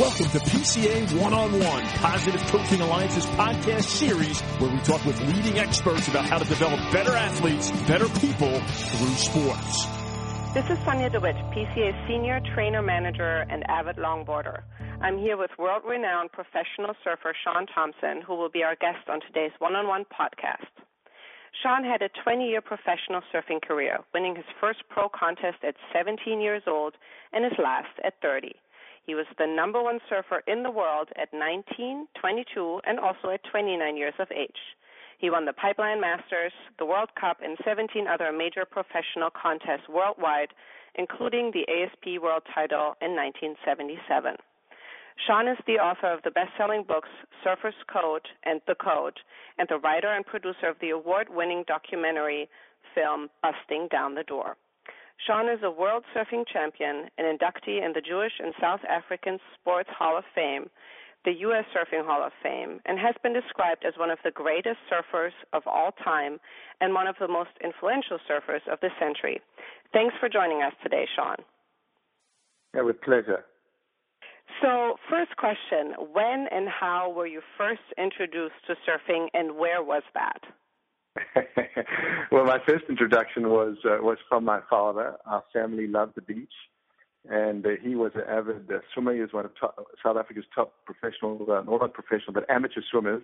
Welcome 0.00 0.30
to 0.30 0.38
PCA 0.38 1.20
One 1.20 1.34
on 1.34 1.52
One, 1.60 1.82
Positive 2.00 2.40
Coaching 2.46 2.80
Alliance's 2.80 3.26
podcast 3.36 3.84
series 3.84 4.40
where 4.56 4.70
we 4.72 4.78
talk 4.78 5.04
with 5.04 5.20
leading 5.20 5.58
experts 5.58 6.08
about 6.08 6.24
how 6.24 6.38
to 6.38 6.44
develop 6.46 6.80
better 6.90 7.12
athletes, 7.12 7.70
better 7.86 8.08
people 8.18 8.48
through 8.48 9.14
sports. 9.20 9.84
This 10.54 10.64
is 10.70 10.78
Sonja 10.88 11.12
DeWitt, 11.12 11.36
PCA's 11.52 12.08
Senior 12.08 12.40
Trainer 12.54 12.80
Manager 12.80 13.44
and 13.50 13.62
avid 13.68 13.96
longboarder. 13.96 14.62
I'm 15.02 15.18
here 15.18 15.36
with 15.36 15.50
world 15.58 15.82
renowned 15.86 16.32
professional 16.32 16.94
surfer 17.04 17.34
Shaun 17.44 17.66
Tomson, 17.66 18.22
who 18.26 18.36
will 18.36 18.48
be 18.48 18.62
our 18.62 18.76
guest 18.76 19.06
on 19.06 19.20
today's 19.20 19.52
one 19.58 19.74
on 19.76 19.86
one 19.86 20.06
podcast. 20.08 20.72
Shaun 21.62 21.84
had 21.84 22.00
a 22.00 22.08
20 22.24 22.48
year 22.48 22.62
professional 22.62 23.20
surfing 23.28 23.60
career, 23.60 23.98
winning 24.14 24.34
his 24.34 24.48
first 24.62 24.80
pro 24.88 25.10
contest 25.10 25.58
at 25.62 25.74
17 25.92 26.40
years 26.40 26.62
old 26.66 26.94
and 27.34 27.44
his 27.44 27.58
last 27.62 27.92
at 28.02 28.14
30. 28.22 28.56
He 29.10 29.16
was 29.16 29.26
the 29.38 29.46
number 29.48 29.82
one 29.82 29.98
surfer 30.08 30.40
in 30.46 30.62
the 30.62 30.70
world 30.70 31.08
at 31.20 31.34
19, 31.34 32.06
22, 32.14 32.80
and 32.86 33.00
also 33.00 33.30
at 33.30 33.42
29 33.50 33.96
years 33.96 34.14
of 34.20 34.30
age. 34.30 34.62
He 35.18 35.30
won 35.30 35.46
the 35.46 35.52
Pipeline 35.52 36.00
Masters, 36.00 36.52
the 36.78 36.86
World 36.86 37.08
Cup, 37.20 37.38
and 37.42 37.58
17 37.64 38.06
other 38.06 38.30
major 38.30 38.64
professional 38.64 39.30
contests 39.34 39.88
worldwide, 39.88 40.54
including 40.94 41.50
the 41.50 41.66
ASP 41.66 42.22
World 42.22 42.44
title 42.54 42.94
in 43.02 43.16
1977. 43.18 44.36
Shaun 45.26 45.48
is 45.48 45.58
the 45.66 45.82
author 45.82 46.12
of 46.12 46.22
the 46.22 46.30
best 46.30 46.52
selling 46.56 46.84
books 46.84 47.10
Surfer's 47.42 47.74
Code 47.92 48.28
and 48.44 48.60
The 48.68 48.76
Code, 48.76 49.18
and 49.58 49.68
the 49.68 49.78
writer 49.78 50.12
and 50.14 50.24
producer 50.24 50.68
of 50.68 50.78
the 50.80 50.90
award 50.90 51.26
winning 51.28 51.64
documentary 51.66 52.48
film 52.94 53.28
Bustin' 53.42 53.88
Down 53.90 54.14
the 54.14 54.22
Door. 54.22 54.56
Shaun 55.26 55.48
is 55.48 55.60
a 55.62 55.70
world 55.70 56.04
surfing 56.14 56.44
champion, 56.50 57.10
an 57.18 57.24
inductee 57.24 57.84
in 57.84 57.92
the 57.92 58.00
Jewish 58.00 58.32
and 58.38 58.54
South 58.60 58.80
African 58.88 59.38
Sports 59.54 59.90
Hall 59.96 60.16
of 60.16 60.24
Fame, 60.34 60.70
the 61.24 61.32
U.S. 61.40 61.64
Surfing 61.76 62.06
Hall 62.06 62.24
of 62.24 62.32
Fame, 62.42 62.80
and 62.86 62.98
has 62.98 63.14
been 63.22 63.34
described 63.34 63.84
as 63.86 63.92
one 63.98 64.10
of 64.10 64.18
the 64.24 64.30
greatest 64.30 64.78
surfers 64.90 65.36
of 65.52 65.62
all 65.66 65.92
time 66.02 66.38
and 66.80 66.94
one 66.94 67.06
of 67.06 67.16
the 67.20 67.28
most 67.28 67.50
influential 67.62 68.18
surfers 68.28 68.66
of 68.72 68.80
the 68.80 68.88
century. 68.98 69.40
Thanks 69.92 70.14
for 70.18 70.28
joining 70.28 70.62
us 70.62 70.72
today, 70.82 71.06
Shaun. 71.14 71.36
Yeah, 72.74 72.82
with 72.82 73.02
pleasure. 73.02 73.44
So, 74.62 74.96
first 75.10 75.36
question 75.36 75.94
When 76.12 76.46
and 76.50 76.68
how 76.68 77.12
were 77.14 77.26
you 77.26 77.42
first 77.58 77.82
introduced 77.98 78.54
to 78.66 78.74
surfing, 78.88 79.28
and 79.34 79.56
where 79.56 79.82
was 79.82 80.02
that? 80.14 80.40
well, 82.32 82.44
my 82.44 82.58
first 82.66 82.84
introduction 82.88 83.48
was 83.48 83.76
uh, 83.84 83.98
was 84.00 84.18
from 84.28 84.44
my 84.44 84.60
father. 84.70 85.16
Our 85.26 85.42
family 85.52 85.86
loved 85.86 86.14
the 86.14 86.22
beach, 86.22 86.52
and 87.28 87.66
uh, 87.66 87.70
he 87.82 87.94
was 87.94 88.12
an 88.14 88.22
avid 88.28 88.70
uh, 88.70 88.78
swimmer. 88.92 89.14
He 89.14 89.20
was 89.20 89.32
one 89.32 89.44
of 89.44 89.52
top, 89.58 89.76
South 90.04 90.16
Africa's 90.16 90.44
top 90.54 90.72
professional, 90.86 91.44
uh, 91.50 91.62
not 91.62 91.92
professional, 91.94 92.32
but 92.32 92.48
amateur 92.48 92.82
swimmers 92.90 93.22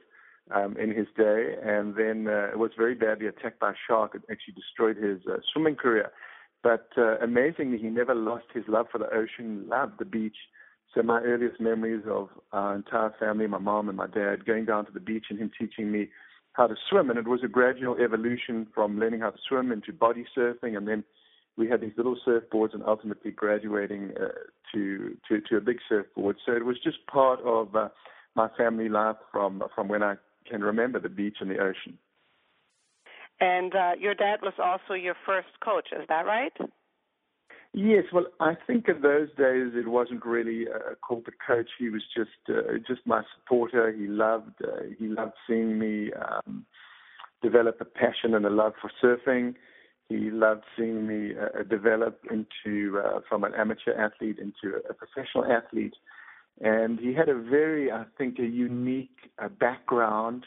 um, 0.54 0.76
in 0.76 0.90
his 0.90 1.06
day. 1.16 1.54
And 1.62 1.94
then 1.94 2.28
uh, 2.28 2.50
was 2.56 2.72
very 2.76 2.94
badly 2.94 3.26
attacked 3.26 3.60
by 3.60 3.70
a 3.70 3.74
shark. 3.86 4.14
It 4.14 4.22
actually 4.30 4.54
destroyed 4.54 4.96
his 4.96 5.20
uh, 5.30 5.38
swimming 5.52 5.76
career. 5.76 6.10
But 6.62 6.88
uh, 6.98 7.18
amazingly, 7.18 7.78
he 7.78 7.88
never 7.88 8.14
lost 8.14 8.46
his 8.52 8.64
love 8.66 8.86
for 8.90 8.98
the 8.98 9.08
ocean. 9.14 9.68
Loved 9.68 10.00
the 10.00 10.04
beach. 10.04 10.36
So 10.94 11.02
my 11.02 11.20
earliest 11.20 11.60
memories 11.60 12.04
of 12.10 12.30
our 12.52 12.74
entire 12.74 13.14
family, 13.20 13.46
my 13.46 13.58
mom 13.58 13.88
and 13.88 13.96
my 13.96 14.06
dad, 14.06 14.46
going 14.46 14.64
down 14.64 14.86
to 14.86 14.92
the 14.92 15.00
beach 15.00 15.26
and 15.30 15.38
him 15.38 15.50
teaching 15.58 15.92
me 15.92 16.08
how 16.56 16.66
to 16.66 16.74
swim. 16.88 17.10
And 17.10 17.18
it 17.18 17.28
was 17.28 17.40
a 17.44 17.48
gradual 17.48 17.96
evolution 17.96 18.66
from 18.74 18.98
learning 18.98 19.20
how 19.20 19.30
to 19.30 19.38
swim 19.48 19.72
into 19.72 19.92
body 19.92 20.24
surfing. 20.36 20.76
And 20.76 20.88
then 20.88 21.04
we 21.56 21.68
had 21.68 21.80
these 21.80 21.92
little 21.96 22.16
surfboards 22.26 22.74
and 22.74 22.82
ultimately 22.84 23.30
graduating 23.30 24.12
uh, 24.20 24.28
to, 24.72 25.16
to, 25.28 25.40
to 25.48 25.56
a 25.56 25.60
big 25.60 25.78
surfboard. 25.88 26.36
So 26.44 26.52
it 26.52 26.64
was 26.64 26.76
just 26.82 27.06
part 27.06 27.40
of 27.40 27.74
uh, 27.76 27.88
my 28.34 28.48
family 28.56 28.88
life 28.88 29.16
from, 29.30 29.62
from 29.74 29.88
when 29.88 30.02
I 30.02 30.14
can 30.48 30.62
remember 30.62 31.00
the 31.00 31.08
beach 31.08 31.38
and 31.40 31.50
the 31.50 31.58
ocean. 31.58 31.98
And 33.40 33.74
uh, 33.74 33.92
your 33.98 34.14
dad 34.14 34.40
was 34.42 34.54
also 34.58 34.94
your 34.94 35.16
first 35.26 35.48
coach, 35.62 35.88
is 35.92 36.06
that 36.08 36.24
right? 36.24 36.52
Yes, 37.72 38.04
well, 38.12 38.26
I 38.40 38.54
think 38.66 38.88
in 38.88 39.02
those 39.02 39.28
days 39.36 39.72
it 39.74 39.88
wasn't 39.88 40.24
really 40.24 40.66
a 40.66 40.94
corporate 40.96 41.36
coach. 41.46 41.68
He 41.78 41.90
was 41.90 42.02
just 42.16 42.30
uh, 42.48 42.78
just 42.86 43.06
my 43.06 43.22
supporter. 43.36 43.92
He 43.92 44.06
loved 44.06 44.54
uh, 44.64 44.84
he 44.98 45.08
loved 45.08 45.34
seeing 45.46 45.78
me 45.78 46.10
um, 46.14 46.64
develop 47.42 47.76
a 47.80 47.84
passion 47.84 48.34
and 48.34 48.46
a 48.46 48.50
love 48.50 48.72
for 48.80 48.90
surfing. 49.02 49.54
He 50.08 50.30
loved 50.30 50.64
seeing 50.76 51.06
me 51.06 51.32
uh, 51.36 51.64
develop 51.64 52.20
into 52.30 52.98
uh, 52.98 53.20
from 53.28 53.44
an 53.44 53.52
amateur 53.54 53.92
athlete 53.92 54.38
into 54.38 54.76
a 54.88 54.94
professional 54.94 55.44
athlete. 55.44 55.94
And 56.60 56.98
he 56.98 57.12
had 57.12 57.28
a 57.28 57.34
very, 57.34 57.92
I 57.92 58.04
think, 58.16 58.38
a 58.38 58.46
unique 58.46 59.30
uh, 59.42 59.48
background 59.48 60.46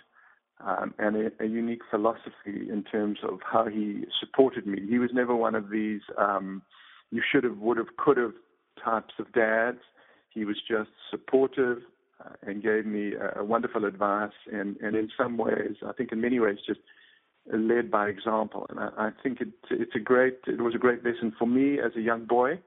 um, 0.66 0.94
and 0.98 1.16
a, 1.16 1.44
a 1.44 1.46
unique 1.46 1.82
philosophy 1.92 2.70
in 2.72 2.84
terms 2.92 3.20
of 3.24 3.40
how 3.44 3.66
he 3.66 4.06
supported 4.20 4.66
me. 4.66 4.80
He 4.90 4.98
was 4.98 5.12
never 5.14 5.36
one 5.36 5.56
of 5.56 5.70
these. 5.70 6.02
Um, 6.18 6.64
you 7.12 7.22
should 7.32 7.44
have, 7.44 7.58
would 7.58 7.78
have, 7.78 7.96
could 7.98 8.18
have 8.18 8.34
types 8.84 9.14
of 9.20 9.32
dads. 9.34 9.80
He 10.30 10.46
was 10.46 10.58
just 10.68 10.92
supportive 11.10 11.80
uh, 12.24 12.34
and 12.44 12.62
gave 12.62 12.86
me 12.86 13.14
uh, 13.16 13.44
wonderful 13.44 13.86
advice, 13.86 14.32
and, 14.52 14.78
and 14.78 14.96
in 14.96 15.10
some 15.18 15.38
ways, 15.38 15.78
I 15.88 15.94
think 15.94 16.12
in 16.12 16.22
many 16.22 16.40
ways, 16.40 16.58
just 16.66 16.82
led 17.52 17.90
by 17.90 18.10
example. 18.10 18.66
And 18.70 18.80
I, 18.80 18.90
I 18.98 19.10
think 19.24 19.42
it, 19.42 19.50
it's 19.72 19.96
a 19.96 20.00
great, 20.00 20.40
it 20.48 20.62
was 20.62 20.76
a 20.76 20.78
great 20.78 21.04
lesson 21.04 21.34
for 21.38 21.48
me 21.48 21.80
as 21.80 21.92
a 21.96 22.02
young 22.02 22.26
boy, 22.26 22.60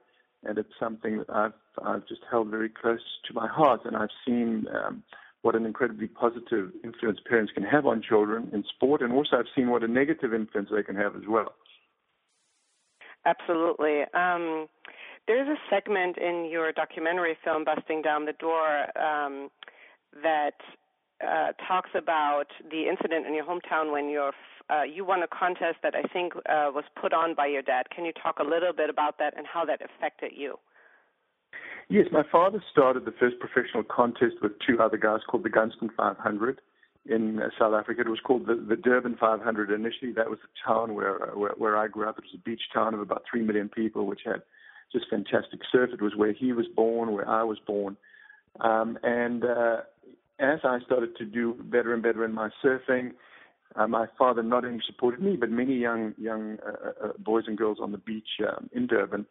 and 0.43 0.57
it's 0.57 0.73
something 0.79 1.19
that 1.19 1.29
I've, 1.29 1.53
I've 1.83 2.07
just 2.07 2.21
held 2.29 2.49
very 2.49 2.69
close 2.69 2.99
to 3.27 3.33
my 3.33 3.47
heart, 3.47 3.81
and 3.85 3.95
I've 3.95 4.09
seen. 4.25 4.65
Um, 4.73 5.03
what 5.43 5.57
an 5.57 5.65
incredibly 5.65 6.07
positive 6.07 6.71
influence 6.85 7.19
parents 7.27 7.51
can 7.53 7.63
have 7.63 7.85
on 7.85 8.01
children 8.01 8.49
in 8.53 8.63
sport, 8.75 9.01
and 9.01 9.11
also 9.11 9.35
I've 9.35 9.51
seen 9.53 9.69
what 9.69 9.83
a 9.83 9.89
negative 9.89 10.33
influence 10.33 10.69
they 10.73 10.83
can 10.83 10.95
have 10.95 11.17
as 11.17 11.23
well. 11.27 11.53
Absolutely. 13.25 14.01
Um, 14.13 14.67
there's 15.27 15.47
a 15.47 15.55
segment 15.69 16.17
in 16.17 16.49
your 16.51 16.71
documentary 16.71 17.37
film, 17.43 17.63
Bustin' 17.63 18.01
Down 18.01 18.25
the 18.25 18.33
Door, 18.33 18.97
um, 18.99 19.49
that 20.21 20.59
uh, 21.25 21.53
talks 21.67 21.91
about 21.95 22.47
the 22.69 22.89
incident 22.89 23.25
in 23.25 23.33
your 23.33 23.45
hometown 23.45 23.91
when 23.91 24.09
you 24.09 24.31
uh, 24.69 24.83
you 24.83 25.03
won 25.03 25.21
a 25.23 25.27
contest 25.27 25.77
that 25.83 25.93
I 25.93 26.03
think 26.13 26.35
uh, 26.35 26.71
was 26.73 26.85
put 26.99 27.13
on 27.13 27.35
by 27.35 27.47
your 27.47 27.61
dad. 27.61 27.89
Can 27.93 28.05
you 28.05 28.13
talk 28.13 28.39
a 28.39 28.43
little 28.43 28.71
bit 28.73 28.89
about 28.89 29.17
that 29.19 29.33
and 29.37 29.45
how 29.45 29.65
that 29.65 29.81
affected 29.81 30.31
you? 30.35 30.57
Yes, 31.89 32.07
my 32.11 32.23
father 32.31 32.63
started 32.71 33.05
the 33.05 33.13
first 33.19 33.35
professional 33.39 33.83
contest 33.83 34.35
with 34.41 34.53
two 34.65 34.79
other 34.81 34.97
guys 34.97 35.19
called 35.29 35.43
the 35.43 35.49
Gunston 35.49 35.89
500 35.95 36.61
in 37.05 37.39
uh, 37.39 37.49
South 37.59 37.73
Africa. 37.73 38.01
It 38.01 38.09
was 38.09 38.19
called 38.23 38.45
the, 38.45 38.55
the 38.55 38.75
Durban 38.75 39.17
500 39.19 39.71
initially. 39.71 40.11
That 40.13 40.29
was 40.29 40.39
the 40.41 40.49
town 40.65 40.95
where, 40.95 41.31
uh, 41.31 41.37
where 41.37 41.53
where 41.57 41.77
I 41.77 41.87
grew 41.87 42.07
up. 42.07 42.17
It 42.17 42.23
was 42.23 42.39
a 42.39 42.49
beach 42.49 42.61
town 42.73 42.93
of 42.93 42.99
about 42.99 43.23
three 43.29 43.41
million 43.41 43.69
people, 43.69 44.05
which 44.05 44.21
had 44.25 44.41
just 44.91 45.05
fantastic 45.09 45.61
surf. 45.71 45.89
It 45.93 46.01
was 46.01 46.15
where 46.15 46.33
he 46.33 46.53
was 46.53 46.65
born, 46.75 47.11
where 47.11 47.27
I 47.27 47.43
was 47.43 47.57
born, 47.65 47.97
um, 48.61 48.97
and 49.03 49.43
uh, 49.43 49.77
as 50.39 50.59
I 50.63 50.79
started 50.85 51.17
to 51.17 51.25
do 51.25 51.55
better 51.59 51.93
and 51.93 52.01
better 52.01 52.23
in 52.25 52.33
my 52.33 52.49
surfing, 52.63 53.11
uh, 53.75 53.87
my 53.87 54.07
father 54.17 54.43
not 54.43 54.65
only 54.65 54.81
supported 54.85 55.21
me, 55.21 55.35
but 55.35 55.49
many 55.49 55.75
young 55.75 56.13
young 56.17 56.57
uh, 56.65 57.05
uh, 57.05 57.11
boys 57.19 57.45
and 57.47 57.57
girls 57.57 57.79
on 57.81 57.91
the 57.91 57.97
beach 57.97 58.29
um, 58.47 58.69
in 58.73 58.87
Durban 58.87 59.25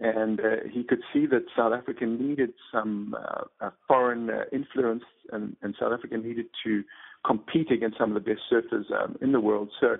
and 0.00 0.40
uh, 0.40 0.56
he 0.70 0.82
could 0.82 1.00
see 1.12 1.26
that 1.26 1.44
South 1.56 1.72
Africa 1.72 2.04
needed 2.04 2.52
some 2.72 3.16
uh, 3.60 3.70
foreign 3.88 4.28
uh, 4.30 4.42
influence, 4.52 5.04
and, 5.32 5.56
and, 5.62 5.74
South 5.80 5.92
Africa 5.92 6.16
needed 6.18 6.46
to 6.64 6.84
compete 7.26 7.70
against 7.70 7.98
some 7.98 8.14
of 8.14 8.22
the 8.22 8.34
best 8.34 8.42
surfers 8.50 8.90
um, 8.92 9.16
in 9.20 9.32
the 9.32 9.40
world. 9.40 9.70
So 9.80 9.96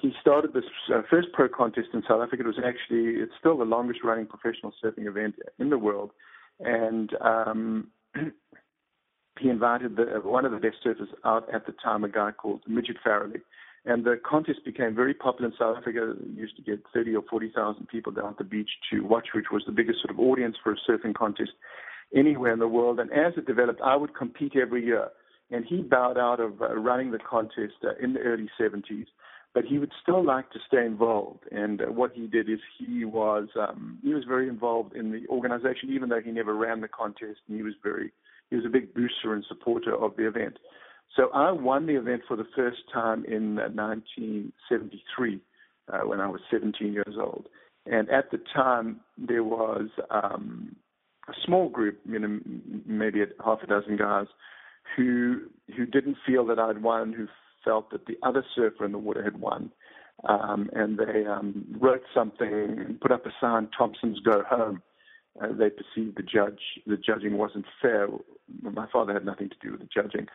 he 0.00 0.12
started 0.20 0.52
this 0.52 0.64
uh, 0.94 1.02
first 1.10 1.28
pro 1.32 1.48
contest 1.48 1.88
in 1.92 2.02
South 2.08 2.22
Africa. 2.22 2.42
It 2.42 2.46
was 2.46 2.58
actually 2.58 3.20
it's 3.20 3.32
still 3.38 3.58
the 3.58 3.64
longest 3.64 4.00
running 4.04 4.26
professional 4.26 4.72
surfing 4.82 5.06
event 5.06 5.36
in 5.58 5.70
the 5.70 5.78
world, 5.78 6.10
and 6.60 7.10
um, 7.20 7.88
he 9.40 9.48
invited 9.48 9.96
the, 9.96 10.20
one 10.22 10.44
of 10.44 10.52
the 10.52 10.58
best 10.58 10.76
surfers 10.84 11.08
out 11.24 11.52
at 11.52 11.66
the 11.66 11.72
time, 11.84 12.04
a 12.04 12.08
guy 12.08 12.30
called 12.32 12.62
Midget 12.66 12.96
Farrelly 13.04 13.40
and 13.88 14.04
the 14.04 14.20
contest 14.28 14.64
became 14.64 14.94
very 14.94 15.14
popular 15.14 15.50
in 15.50 15.56
South 15.58 15.78
Africa. 15.78 16.12
It 16.12 16.36
used 16.36 16.56
to 16.56 16.62
get 16.62 16.82
30 16.92 17.16
or 17.16 17.22
40,000 17.30 17.88
people 17.88 18.12
down 18.12 18.30
at 18.30 18.38
the 18.38 18.44
beach 18.44 18.68
to 18.90 19.00
watch, 19.00 19.28
which 19.34 19.46
was 19.50 19.62
the 19.66 19.72
biggest 19.72 20.00
sort 20.00 20.10
of 20.10 20.20
audience 20.20 20.56
for 20.62 20.72
a 20.72 20.76
surfing 20.88 21.14
contest 21.14 21.52
anywhere 22.14 22.52
in 22.52 22.58
the 22.58 22.68
world. 22.68 23.00
And 23.00 23.10
as 23.12 23.32
it 23.36 23.46
developed, 23.46 23.80
I 23.80 23.96
would 23.96 24.14
compete 24.14 24.56
every 24.56 24.84
year. 24.84 25.08
And 25.50 25.64
he 25.64 25.82
bowed 25.82 26.18
out 26.18 26.40
of 26.40 26.60
uh, 26.60 26.76
running 26.76 27.10
the 27.10 27.18
contest 27.18 27.74
uh, 27.82 27.90
in 28.02 28.12
the 28.12 28.20
early 28.20 28.50
70s, 28.60 29.06
but 29.54 29.64
he 29.64 29.78
would 29.78 29.92
still 30.02 30.24
like 30.24 30.50
to 30.50 30.58
stay 30.66 30.84
involved. 30.84 31.44
And 31.50 31.80
uh, 31.80 31.86
what 31.86 32.12
he 32.14 32.26
did 32.26 32.50
is 32.50 32.58
he 32.78 33.04
was 33.04 33.48
um, 33.58 33.98
he 34.02 34.12
was 34.12 34.24
very 34.24 34.48
involved 34.48 34.94
in 34.94 35.10
the 35.10 35.26
organization, 35.28 35.90
even 35.90 36.10
though 36.10 36.20
he 36.20 36.30
never 36.30 36.54
ran 36.54 36.80
the 36.80 36.88
contest. 36.88 37.40
And 37.48 37.56
he 37.56 37.62
was 37.62 37.74
very 37.82 38.12
he 38.50 38.56
was 38.56 38.64
a 38.66 38.70
big 38.70 38.94
booster 38.94 39.34
and 39.34 39.44
supporter 39.48 39.94
of 39.94 40.16
the 40.16 40.26
event. 40.26 40.58
So 41.16 41.30
I 41.34 41.50
won 41.52 41.86
the 41.86 41.96
event 41.96 42.22
for 42.28 42.36
the 42.36 42.46
first 42.54 42.82
time 42.92 43.24
in 43.24 43.56
1973 43.56 45.40
uh, 45.90 45.98
when 46.06 46.20
I 46.20 46.28
was 46.28 46.40
17 46.50 46.92
years 46.92 47.16
old. 47.18 47.48
And 47.86 48.08
at 48.10 48.30
the 48.30 48.38
time, 48.54 49.00
there 49.16 49.44
was 49.44 49.88
um, 50.10 50.76
a 51.28 51.32
small 51.44 51.68
group, 51.70 51.98
you 52.06 52.18
know, 52.18 52.38
maybe 52.86 53.20
half 53.44 53.62
a 53.62 53.66
dozen 53.66 53.96
guys, 53.96 54.26
who 54.96 55.42
who 55.76 55.86
didn't 55.86 56.16
feel 56.26 56.46
that 56.46 56.58
I'd 56.58 56.82
won, 56.82 57.12
who 57.12 57.26
felt 57.64 57.90
that 57.90 58.06
the 58.06 58.16
other 58.22 58.44
surfer 58.54 58.84
in 58.84 58.92
the 58.92 58.98
water 58.98 59.22
had 59.22 59.40
won, 59.40 59.70
um, 60.28 60.70
and 60.72 60.98
they 60.98 61.26
um, 61.26 61.64
wrote 61.78 62.02
something, 62.14 62.48
and 62.48 63.00
put 63.00 63.12
up 63.12 63.26
a 63.26 63.30
sign, 63.40 63.68
"Tomson's 63.76 64.20
go 64.20 64.42
home." 64.48 64.82
Uh, 65.40 65.48
they 65.52 65.70
perceived 65.70 66.16
the 66.16 66.22
judge, 66.22 66.60
the 66.86 66.96
judging 66.96 67.38
wasn't 67.38 67.64
fair. 67.80 68.08
My 68.60 68.88
father 68.92 69.12
had 69.12 69.24
nothing 69.24 69.50
to 69.50 69.56
do 69.62 69.72
with 69.72 69.80
the 69.80 69.88
judging, 69.92 70.26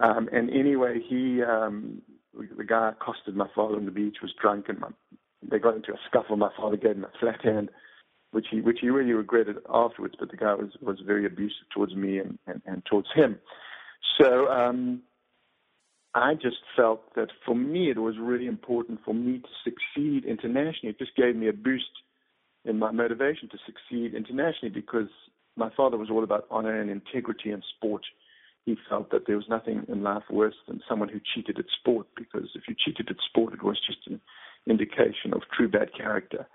um, 0.00 0.28
and 0.32 0.50
anyway, 0.50 1.00
he 1.08 1.42
um, 1.42 2.02
the 2.34 2.64
guy 2.64 2.90
accosted 2.90 3.36
my 3.36 3.48
father 3.54 3.76
on 3.76 3.86
the 3.86 3.90
beach, 3.90 4.18
was 4.22 4.34
drunk, 4.40 4.68
and 4.68 4.80
my, 4.80 4.88
they 5.42 5.58
got 5.58 5.76
into 5.76 5.92
a 5.92 5.98
scuffle. 6.08 6.36
My 6.36 6.50
father 6.56 6.76
gave 6.76 6.96
him 6.96 7.04
a 7.04 7.18
flat 7.18 7.42
hand 7.42 7.70
which 8.32 8.46
he 8.50 8.60
which 8.60 8.78
he 8.80 8.90
really 8.90 9.12
regretted 9.12 9.56
afterwards. 9.72 10.14
But 10.18 10.30
the 10.30 10.36
guy 10.36 10.54
was 10.54 10.70
was 10.80 11.00
very 11.04 11.26
abusive 11.26 11.68
towards 11.74 11.94
me 11.94 12.18
and 12.18 12.38
and, 12.46 12.62
and 12.66 12.84
towards 12.86 13.08
him. 13.14 13.38
So 14.20 14.48
um, 14.48 15.02
I 16.14 16.34
just 16.34 16.58
felt 16.76 17.14
that 17.14 17.28
for 17.46 17.54
me 17.54 17.90
it 17.90 17.98
was 17.98 18.16
really 18.18 18.46
important 18.46 19.00
for 19.04 19.14
me 19.14 19.38
to 19.38 19.48
succeed 19.64 20.24
internationally. 20.24 20.90
It 20.90 20.98
just 20.98 21.16
gave 21.16 21.36
me 21.36 21.48
a 21.48 21.52
boost 21.52 21.90
in 22.64 22.78
my 22.78 22.90
motivation 22.90 23.48
to 23.50 23.58
succeed 23.64 24.14
internationally 24.14 24.70
because 24.74 25.08
my 25.56 25.70
father 25.76 25.96
was 25.96 26.10
all 26.10 26.24
about 26.24 26.46
honor 26.50 26.80
and 26.80 26.90
integrity 26.90 27.50
in 27.50 27.62
sport. 27.76 28.02
He 28.66 28.76
felt 28.88 29.10
that 29.10 29.26
there 29.26 29.36
was 29.36 29.48
nothing 29.48 29.84
in 29.88 30.02
life 30.02 30.24
worse 30.30 30.54
than 30.68 30.82
someone 30.88 31.08
who 31.08 31.20
cheated 31.34 31.58
at 31.58 31.64
sport 31.80 32.06
because 32.16 32.48
if 32.54 32.62
you 32.68 32.74
cheated 32.78 33.08
at 33.08 33.16
sport, 33.28 33.54
it 33.54 33.62
was 33.62 33.78
just 33.86 34.06
an 34.06 34.20
indication 34.66 35.32
of 35.32 35.42
true 35.56 35.68
bad 35.68 35.94
character. 35.96 36.46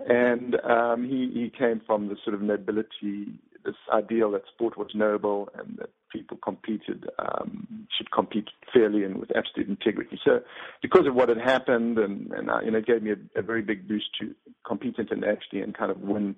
And 0.00 0.56
um, 0.64 1.04
he, 1.04 1.30
he 1.32 1.52
came 1.56 1.80
from 1.86 2.08
the 2.08 2.16
sort 2.24 2.34
of 2.34 2.42
nobility, 2.42 3.38
this 3.64 3.74
ideal 3.92 4.30
that 4.32 4.42
sport 4.52 4.76
was 4.76 4.90
noble 4.94 5.48
and 5.58 5.78
that 5.78 5.90
people 6.10 6.38
competed, 6.42 7.06
um, 7.18 7.86
should 7.96 8.10
compete 8.10 8.48
fairly 8.72 9.04
and 9.04 9.18
with 9.18 9.30
absolute 9.36 9.68
integrity. 9.68 10.18
So 10.24 10.40
because 10.82 11.06
of 11.06 11.14
what 11.14 11.28
had 11.28 11.38
happened, 11.38 11.98
and, 11.98 12.30
and 12.32 12.50
uh, 12.50 12.60
you 12.60 12.70
know, 12.70 12.78
it 12.78 12.86
gave 12.86 13.02
me 13.02 13.12
a, 13.12 13.38
a 13.38 13.42
very 13.42 13.62
big 13.62 13.88
boost 13.88 14.06
to 14.20 14.34
compete 14.66 14.96
internationally 14.98 15.62
and 15.62 15.76
kind 15.76 15.90
of 15.90 16.00
win 16.00 16.36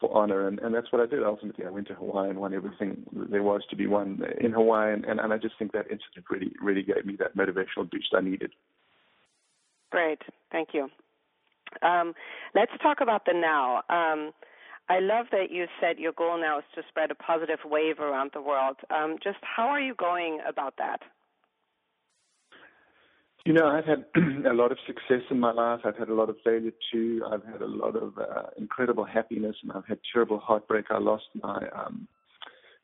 for 0.00 0.14
honor. 0.16 0.46
And, 0.48 0.58
and 0.58 0.74
that's 0.74 0.90
what 0.92 1.00
I 1.00 1.06
did. 1.06 1.22
Ultimately, 1.22 1.64
I 1.64 1.70
went 1.70 1.88
to 1.88 1.94
Hawaii 1.94 2.30
and 2.30 2.38
won 2.38 2.54
everything 2.54 3.04
there 3.30 3.42
was 3.42 3.62
to 3.70 3.76
be 3.76 3.86
won 3.86 4.22
in 4.40 4.52
Hawaii. 4.52 4.92
And, 4.92 5.04
and, 5.04 5.20
and 5.20 5.32
I 5.32 5.38
just 5.38 5.54
think 5.58 5.72
that 5.72 5.90
incident 5.90 6.26
really, 6.30 6.52
really 6.60 6.82
gave 6.82 7.04
me 7.04 7.16
that 7.18 7.36
motivational 7.36 7.90
boost 7.90 8.14
I 8.16 8.20
needed. 8.20 8.52
Great. 9.90 10.18
Thank 10.50 10.70
you. 10.72 10.88
Um, 11.82 12.14
let's 12.54 12.72
talk 12.82 13.00
about 13.00 13.24
the 13.24 13.32
now. 13.32 13.82
Um, 13.88 14.32
I 14.88 15.00
love 15.00 15.26
that 15.32 15.50
you 15.50 15.66
said 15.80 15.98
your 15.98 16.12
goal 16.12 16.38
now 16.38 16.58
is 16.58 16.64
to 16.74 16.82
spread 16.88 17.10
a 17.10 17.14
positive 17.14 17.60
wave 17.64 18.00
around 18.00 18.32
the 18.34 18.42
world. 18.42 18.76
Um, 18.90 19.16
just 19.22 19.38
how 19.42 19.66
are 19.68 19.80
you 19.80 19.94
going 19.94 20.40
about 20.46 20.74
that? 20.78 21.00
You 23.46 23.52
know, 23.52 23.66
I've 23.66 23.84
had 23.84 24.04
a 24.46 24.54
lot 24.54 24.72
of 24.72 24.78
success 24.86 25.22
in 25.30 25.38
my 25.38 25.52
life. 25.52 25.80
I've 25.84 25.96
had 25.96 26.08
a 26.08 26.14
lot 26.14 26.28
of 26.28 26.36
failure 26.44 26.72
too. 26.92 27.22
I've 27.30 27.44
had 27.44 27.62
a 27.62 27.66
lot 27.66 27.96
of 27.96 28.16
uh, 28.18 28.44
incredible 28.58 29.04
happiness, 29.04 29.56
and 29.62 29.72
I've 29.72 29.86
had 29.86 29.98
terrible 30.12 30.38
heartbreak. 30.38 30.86
I 30.90 30.98
lost 30.98 31.24
my 31.42 31.66
um, 31.74 32.08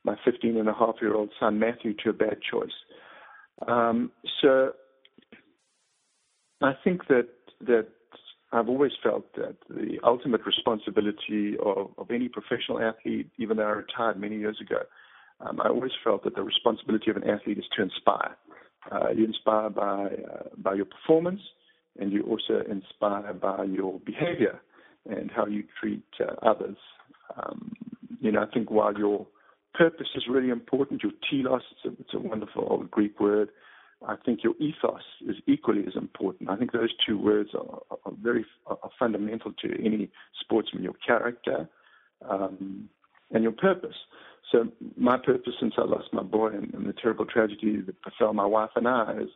my 0.03 0.15
15 0.25 0.57
and 0.57 0.67
a 0.67 0.73
half 0.73 0.95
year 1.01 1.13
old 1.13 1.29
son 1.39 1.59
Matthew 1.59 1.93
to 2.03 2.09
a 2.09 2.13
bad 2.13 2.37
choice. 2.49 2.71
Um, 3.67 4.11
so 4.41 4.71
I 6.61 6.73
think 6.83 7.07
that 7.07 7.27
that 7.61 7.87
I've 8.53 8.67
always 8.67 8.91
felt 9.01 9.33
that 9.35 9.55
the 9.69 9.97
ultimate 10.03 10.45
responsibility 10.45 11.55
of, 11.63 11.91
of 11.97 12.11
any 12.11 12.27
professional 12.27 12.81
athlete, 12.81 13.29
even 13.37 13.57
though 13.57 13.63
I 13.67 13.71
retired 13.71 14.19
many 14.19 14.37
years 14.37 14.59
ago, 14.59 14.81
um, 15.39 15.59
I 15.61 15.69
always 15.69 15.91
felt 16.03 16.23
that 16.25 16.35
the 16.35 16.43
responsibility 16.43 17.09
of 17.09 17.17
an 17.17 17.29
athlete 17.29 17.57
is 17.57 17.65
to 17.77 17.83
inspire. 17.83 18.35
Uh, 18.91 19.09
you 19.15 19.25
inspire 19.25 19.69
by 19.69 20.05
uh, 20.05 20.49
by 20.57 20.73
your 20.73 20.85
performance, 20.85 21.41
and 21.99 22.11
you 22.11 22.23
also 22.23 22.63
inspire 22.69 23.33
by 23.33 23.63
your 23.63 23.99
behavior 23.99 24.59
and 25.09 25.31
how 25.31 25.45
you 25.45 25.63
treat 25.79 26.03
uh, 26.19 26.33
others. 26.45 26.77
Um, 27.37 27.71
you 28.19 28.31
know, 28.31 28.41
I 28.41 28.53
think 28.53 28.69
while 28.69 28.95
your 28.97 29.27
purpose 29.73 30.07
is 30.15 30.23
really 30.29 30.49
important, 30.49 31.03
your 31.03 31.13
telos, 31.29 31.61
it's 31.71 31.85
a, 31.85 32.01
it's 32.01 32.13
a 32.13 32.19
wonderful 32.19 32.67
old 32.69 32.91
Greek 32.91 33.19
word. 33.19 33.49
I 34.07 34.15
think 34.25 34.43
your 34.43 34.53
ethos 34.59 35.01
is 35.27 35.35
equally 35.47 35.85
as 35.85 35.95
important. 35.95 36.49
I 36.49 36.55
think 36.55 36.71
those 36.71 36.93
two 37.05 37.17
words 37.17 37.51
are, 37.53 37.81
are 38.05 38.13
very 38.21 38.45
are 38.65 38.89
fundamental 38.97 39.53
to 39.61 39.85
any 39.85 40.09
sportsman. 40.39 40.83
Your 40.83 40.95
character 41.05 41.69
um, 42.27 42.89
and 43.31 43.43
your 43.43 43.51
purpose. 43.51 43.95
So 44.51 44.67
my 44.97 45.17
purpose 45.17 45.53
since 45.59 45.73
I 45.77 45.83
lost 45.83 46.09
my 46.13 46.23
boy 46.23 46.47
and, 46.47 46.73
and 46.73 46.87
the 46.87 46.93
terrible 46.93 47.25
tragedy 47.25 47.81
that 47.81 48.01
befell 48.03 48.33
my 48.33 48.45
wife 48.45 48.71
and 48.75 48.87
I 48.87 49.13
is, 49.21 49.29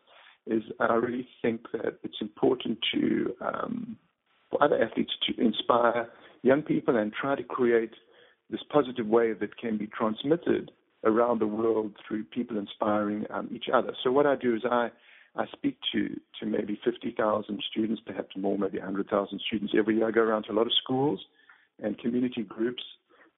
is 0.47 0.63
I 0.79 0.95
really 0.95 1.27
think 1.41 1.61
that 1.71 2.00
it's 2.03 2.18
important 2.21 2.79
to 2.94 3.35
um, 3.41 3.97
for 4.50 4.61
other 4.63 4.81
athletes 4.81 5.13
to 5.27 5.41
inspire 5.41 6.09
young 6.44 6.61
people 6.61 6.97
and 6.97 7.13
try 7.13 7.35
to 7.35 7.44
create 7.44 7.94
this 8.50 8.61
positive 8.71 9.07
wave 9.07 9.39
that 9.39 9.57
can 9.57 9.77
be 9.77 9.88
transmitted 9.88 10.71
around 11.06 11.40
the 11.40 11.48
world 11.48 11.94
through 12.07 12.24
people 12.25 12.57
inspiring 12.57 13.25
um, 13.30 13.50
each 13.54 13.66
other. 13.74 13.94
So 14.04 14.12
what 14.12 14.25
I 14.25 14.36
do 14.36 14.56
is 14.56 14.62
I 14.69 14.90
I 15.38 15.46
speak 15.52 15.78
to 15.94 16.10
to 16.40 16.46
maybe 16.46 16.80
50,000 16.84 17.63
students, 17.69 18.02
perhaps 18.06 18.36
more, 18.38 18.57
maybe 18.57 18.78
100,000 18.78 19.42
students 19.46 19.74
every 19.78 19.98
year. 19.98 20.07
I 20.07 20.12
go 20.12 20.22
around 20.22 20.44
to 20.44 20.52
a 20.52 20.57
lot 20.57 20.68
of 20.68 20.74
schools 20.81 21.19
and 21.81 21.98
community 21.98 22.44
groups, 22.44 22.84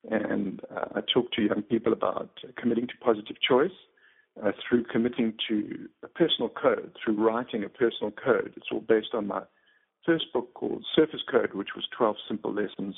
and 0.10 0.62
uh, 0.76 0.86
I 0.96 1.02
talk 1.14 1.32
to 1.34 1.42
young 1.42 1.64
people 1.64 1.94
about 1.94 2.30
committing 2.56 2.88
to 2.88 2.94
positive 3.02 3.38
choice. 3.42 3.72
Uh, 4.44 4.52
through 4.70 4.84
committing 4.84 5.34
to 5.50 5.90
a 6.04 6.08
personal 6.08 6.48
code, 6.48 6.96
through 7.04 7.16
writing 7.16 7.64
a 7.64 7.70
personal 7.70 8.12
code. 8.12 8.54
It's 8.56 8.68
all 8.72 8.82
based 8.82 9.16
on 9.16 9.26
my 9.26 9.42
first 10.06 10.32
book 10.32 10.54
called 10.54 10.86
Surfer's 10.96 11.24
Code, 11.28 11.56
which 11.56 11.70
was 11.76 11.88
12 11.98 12.18
simple 12.28 12.54
lessons 12.54 12.96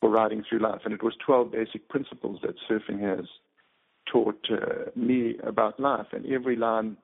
for 0.00 0.10
riding 0.10 0.42
through 0.48 0.58
life. 0.58 0.80
And 0.84 0.92
it 0.92 1.00
was 1.00 1.14
12 1.24 1.52
basic 1.52 1.88
principles 1.88 2.40
that 2.42 2.56
surfing 2.68 3.00
has 3.00 3.26
taught 4.10 4.46
uh, 4.50 4.90
me 4.96 5.36
about 5.42 5.78
life, 5.80 6.06
and 6.12 6.26
every 6.26 6.56
line 6.56 6.96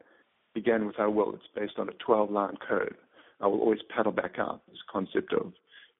began 0.54 0.86
with 0.86 0.98
"I 0.98 1.06
will." 1.06 1.34
It's 1.34 1.44
based 1.54 1.78
on 1.78 1.88
a 1.88 1.92
12-line 1.92 2.56
code. 2.66 2.94
I 3.40 3.46
will 3.46 3.60
always 3.60 3.80
paddle 3.94 4.12
back 4.12 4.38
out. 4.38 4.62
This 4.68 4.78
concept 4.90 5.32
of 5.32 5.52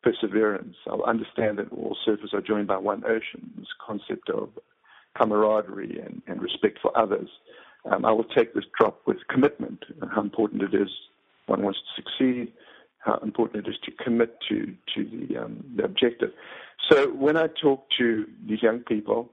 perseverance. 0.03 0.77
I'll 0.87 1.03
understand 1.05 1.59
that 1.59 1.73
all 1.73 1.97
surfers 2.06 2.35
are 2.35 2.43
joined 2.43 2.67
by 2.67 2.77
one 2.77 3.05
ocean. 3.05 3.53
This 3.56 3.69
concept 3.85 4.29
of 4.31 4.51
camaraderie 5.17 6.01
and, 6.01 6.23
and 6.27 6.43
respect 6.43 6.79
for 6.83 6.97
others. 6.97 7.29
Um, 7.90 8.05
I 8.05 8.12
will 8.12 8.25
take 8.25 8.55
this 8.55 8.64
drop 8.78 9.00
with 9.07 9.19
commitment 9.28 9.85
and 10.00 10.11
how 10.11 10.21
important 10.21 10.62
it 10.62 10.75
is 10.75 10.88
one 11.47 11.62
wants 11.62 11.78
to 11.78 12.02
succeed, 12.02 12.52
how 12.99 13.19
important 13.23 13.67
it 13.67 13.71
is 13.71 13.76
to 13.85 13.93
commit 14.02 14.37
to 14.49 14.75
to 14.95 15.05
the 15.05 15.37
um, 15.37 15.64
the 15.76 15.85
objective. 15.85 16.31
So 16.90 17.11
when 17.12 17.37
I 17.37 17.49
talk 17.61 17.85
to 17.99 18.26
these 18.49 18.62
young 18.62 18.81
people, 18.81 19.31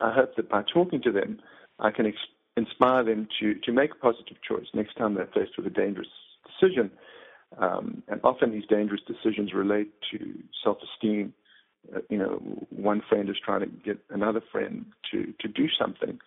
I 0.00 0.12
hope 0.12 0.36
that 0.36 0.48
by 0.48 0.62
talking 0.62 1.02
to 1.02 1.12
them, 1.12 1.40
I 1.78 1.90
can 1.90 2.06
ex- 2.06 2.16
inspire 2.56 3.04
them 3.04 3.28
to, 3.40 3.54
to 3.54 3.72
make 3.72 3.92
a 3.92 3.96
positive 3.96 4.36
choice 4.46 4.66
next 4.74 4.94
time 4.96 5.14
they're 5.14 5.28
faced 5.34 5.56
with 5.56 5.66
a 5.66 5.70
dangerous 5.70 6.08
decision. 6.46 6.90
Um, 7.58 8.02
and 8.08 8.20
often 8.22 8.52
these 8.52 8.66
dangerous 8.68 9.00
decisions 9.06 9.52
relate 9.52 9.90
to 10.12 10.34
self-esteem. 10.62 11.32
Uh, 11.94 12.00
you 12.08 12.18
know, 12.18 12.40
one 12.70 13.02
friend 13.08 13.28
is 13.28 13.36
trying 13.44 13.60
to 13.60 13.66
get 13.66 13.98
another 14.10 14.42
friend 14.52 14.86
to, 15.10 15.32
to 15.40 15.48
do 15.48 15.66
something. 15.78 16.18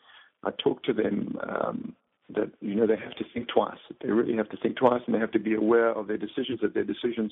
I 0.44 0.52
talk 0.52 0.84
to 0.84 0.94
them 0.94 1.38
um, 1.48 1.96
that, 2.36 2.52
you 2.60 2.76
know, 2.76 2.88
they 2.88 2.98
have 2.98 3.16
to 3.16 3.26
think 3.34 3.48
twice. 3.48 3.78
They 4.02 4.10
really 4.10 4.36
have 4.36 4.50
to 4.50 4.58
think 4.58 4.78
twice 4.78 5.02
and 5.06 5.16
they 5.16 5.20
have 5.20 5.32
to 5.32 5.40
be 5.40 5.56
aware 5.56 5.90
of 5.90 6.08
their 6.08 6.18
decisions, 6.18 6.60
that 6.62 6.74
their 6.74 6.84
decisions 6.84 7.32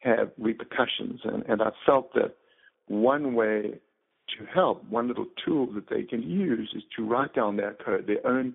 have 0.00 0.30
repercussions. 0.38 1.20
And, 1.24 1.42
and 1.48 1.62
I 1.62 1.70
felt 1.84 2.14
that 2.14 2.36
one 2.86 3.34
way 3.34 3.80
to 4.38 4.46
help, 4.46 4.84
one 4.88 5.08
little 5.08 5.26
tool 5.44 5.66
that 5.74 5.88
they 5.88 6.02
can 6.02 6.22
use 6.22 6.72
is 6.74 6.82
to 6.96 7.06
write 7.06 7.34
down 7.34 7.56
their 7.56 7.74
code, 7.84 8.06
their 8.06 8.26
own 8.26 8.54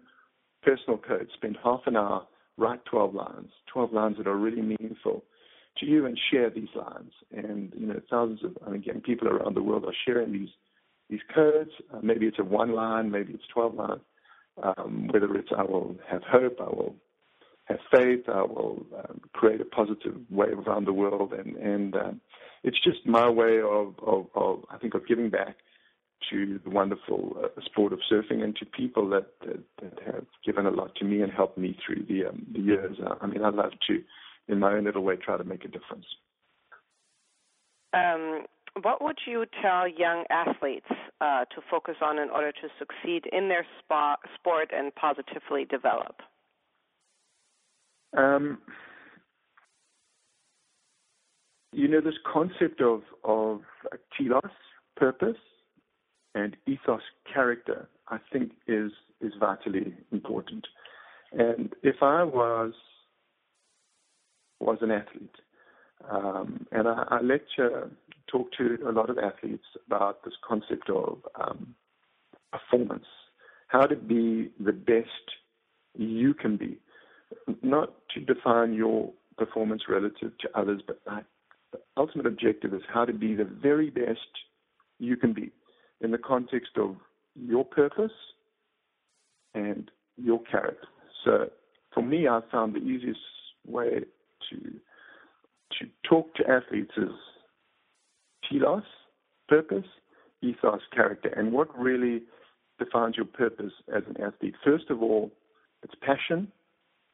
personal 0.64 0.98
code. 0.98 1.28
Spend 1.34 1.58
half 1.64 1.82
an 1.86 1.96
hour, 1.96 2.26
write 2.58 2.84
12 2.86 3.14
lines, 3.14 3.50
12 3.72 3.94
lines 3.94 4.18
that 4.18 4.28
are 4.28 4.38
really 4.38 4.62
meaningful 4.62 5.24
to 5.78 5.86
you, 5.86 6.06
and 6.06 6.20
share 6.32 6.50
these 6.50 6.70
lines. 6.76 7.12
And 7.32 7.72
you 7.76 7.88
know, 7.88 8.02
thousands 8.10 8.42
of, 8.44 8.74
again, 8.74 9.02
people 9.02 9.28
around 9.28 9.56
the 9.56 9.64
world 9.64 9.86
are 9.86 9.96
sharing 10.06 10.32
these 10.32 10.50
these 11.10 11.20
codes. 11.36 11.72
Uh, 11.94 12.00
maybe 12.02 12.26
it's 12.26 12.40
a 12.40 12.44
one 12.44 12.74
line, 12.74 13.12
maybe 13.12 13.34
it's 13.34 13.44
12 13.54 13.76
lines. 13.76 14.02
Um, 14.64 15.10
whether 15.12 15.34
it's 15.36 15.50
I 15.56 15.64
will 15.64 15.96
have 16.10 16.24
hope, 16.24 16.58
I 16.60 16.66
will 16.66 16.96
have 17.72 17.80
faith, 17.92 18.24
I 18.28 18.42
will 18.42 18.86
um, 18.98 19.22
create 19.34 19.62
a 19.62 19.66
positive 19.66 20.16
wave 20.30 20.60
around 20.66 20.86
the 20.86 20.94
world, 20.94 21.34
and 21.34 21.56
and 21.56 21.96
um, 21.96 22.22
it's 22.64 22.82
just 22.84 23.06
my 23.06 23.30
way 23.30 23.60
of, 23.60 23.96
of, 24.06 24.28
of, 24.36 24.60
I 24.70 24.78
think, 24.78 24.94
of 24.94 25.08
giving 25.08 25.30
back 25.30 25.56
to 26.30 26.60
the 26.64 26.70
wonderful 26.70 27.36
uh, 27.44 27.62
sport 27.66 27.94
of 27.94 28.00
surfing 28.12 28.44
and 28.44 28.56
to 28.58 28.66
people 28.66 29.10
that, 29.10 29.28
that, 29.46 29.64
that 29.82 29.94
have 30.06 30.26
given 30.46 30.68
a 30.68 30.70
lot 30.70 30.94
to 30.96 31.06
me 31.06 31.22
and 31.22 31.32
helped 31.32 31.58
me 31.58 31.76
through 31.84 32.06
the 32.08 32.30
um, 32.30 32.46
the 32.54 32.60
years. 32.60 32.98
Uh, 33.04 33.16
I 33.22 33.28
mean, 33.28 33.44
I'd 33.44 33.56
love 33.56 33.72
to, 33.88 34.04
in 34.48 34.60
my 34.60 34.74
own 34.74 34.86
little 34.86 35.04
way, 35.04 35.16
try 35.16 35.38
to 35.38 35.44
make 35.44 35.66
a 35.66 35.68
difference. 35.68 36.06
Um, 37.94 38.46
what 38.82 39.04
would 39.04 39.18
you 39.28 39.46
tell 39.62 39.88
young 39.88 40.24
athletes 40.30 40.88
uh, 41.20 41.46
to 41.46 41.62
focus 41.70 41.96
on 42.02 42.20
in 42.20 42.30
order 42.30 42.52
to 42.52 42.68
succeed 42.80 43.26
in 43.32 43.50
their 43.50 43.66
spa, 43.80 44.16
sport 44.36 44.72
and 44.74 44.94
positively 44.96 45.66
develop? 45.66 46.22
Um, 48.16 48.60
you 51.72 51.88
know, 51.88 52.02
this 52.02 52.16
concept 52.32 52.82
of, 52.82 53.02
of 53.24 53.62
telos, 54.18 54.42
purpose, 54.98 55.38
and 56.36 56.56
ethos, 56.68 57.02
character, 57.32 57.88
I 58.10 58.18
think 58.32 58.52
is, 58.68 58.92
is 59.22 59.34
vitally 59.40 59.94
important. 60.12 60.68
And 61.32 61.74
if 61.84 61.98
I 62.02 62.24
was 62.24 62.74
was 64.60 64.78
an 64.82 64.92
athlete, 64.92 65.36
um, 66.10 66.68
and 66.72 66.88
I, 66.88 67.04
I 67.10 67.22
lecture, 67.22 67.90
talk 68.28 68.52
to 68.58 68.78
a 68.88 68.92
lot 68.92 69.10
of 69.10 69.18
athletes 69.18 69.66
about 69.88 70.24
this 70.24 70.34
concept 70.48 70.90
of 70.90 71.18
um, 71.36 71.74
performance, 72.52 73.06
how 73.68 73.88
to 73.88 73.96
be 73.96 74.52
the 74.60 74.72
best 74.74 75.08
you 75.96 76.34
can 76.34 76.58
be, 76.58 76.78
not 77.62 77.94
to 78.14 78.20
define 78.22 78.74
your 78.74 79.12
performance 79.38 79.84
relative 79.90 80.38
to 80.40 80.50
others, 80.58 80.82
but 80.86 81.02
the 81.72 81.80
ultimate 81.98 82.26
objective 82.26 82.74
is 82.74 82.82
how 82.94 83.06
to 83.06 83.14
be 83.14 83.34
the 83.34 83.46
very 83.46 83.90
best 83.90 84.20
you 85.00 85.18
can 85.18 85.34
be 85.34 85.52
in 86.02 86.12
the 86.12 86.18
context 86.18 86.72
of 86.78 86.96
your 87.36 87.64
purpose 87.64 88.12
and 89.54 89.90
your 90.18 90.42
character. 90.44 90.88
So 91.24 91.50
for 91.94 92.04
me, 92.04 92.28
I 92.28 92.42
found 92.52 92.74
the 92.74 92.80
easiest 92.80 93.20
way 93.68 94.02
to 94.50 94.58
to 95.80 95.88
talk 96.08 96.34
to 96.36 96.44
athletes 96.50 96.92
is 96.98 97.10
telos, 98.50 98.84
purpose, 99.48 99.86
ethos, 100.42 100.82
character, 100.94 101.30
and 101.30 101.54
what 101.54 101.68
really 101.78 102.24
defines 102.78 103.16
your 103.16 103.26
purpose 103.26 103.72
as 103.96 104.04
an 104.08 104.22
athlete. 104.22 104.56
First 104.64 104.90
of 104.90 105.02
all, 105.02 105.32
it's 105.84 105.94
passion. 106.02 106.52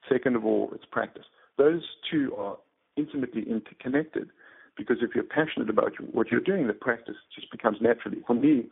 Second 0.10 0.36
of 0.36 0.46
all, 0.46 0.70
it's 0.74 0.86
practice. 0.92 1.26
Those 1.58 1.82
two 2.10 2.34
are 2.38 2.58
intimately 2.96 3.44
interconnected 3.50 4.30
because 4.78 4.98
if 5.02 5.12
you're 5.16 5.24
passionate 5.24 5.70
about 5.70 5.94
what 6.12 6.32
you're 6.32 6.40
doing, 6.40 6.68
the 6.68 6.74
practice 6.74 7.16
just 7.34 7.52
becomes 7.52 7.78
naturally. 7.82 8.20
For 8.26 8.34
me, 8.34 8.70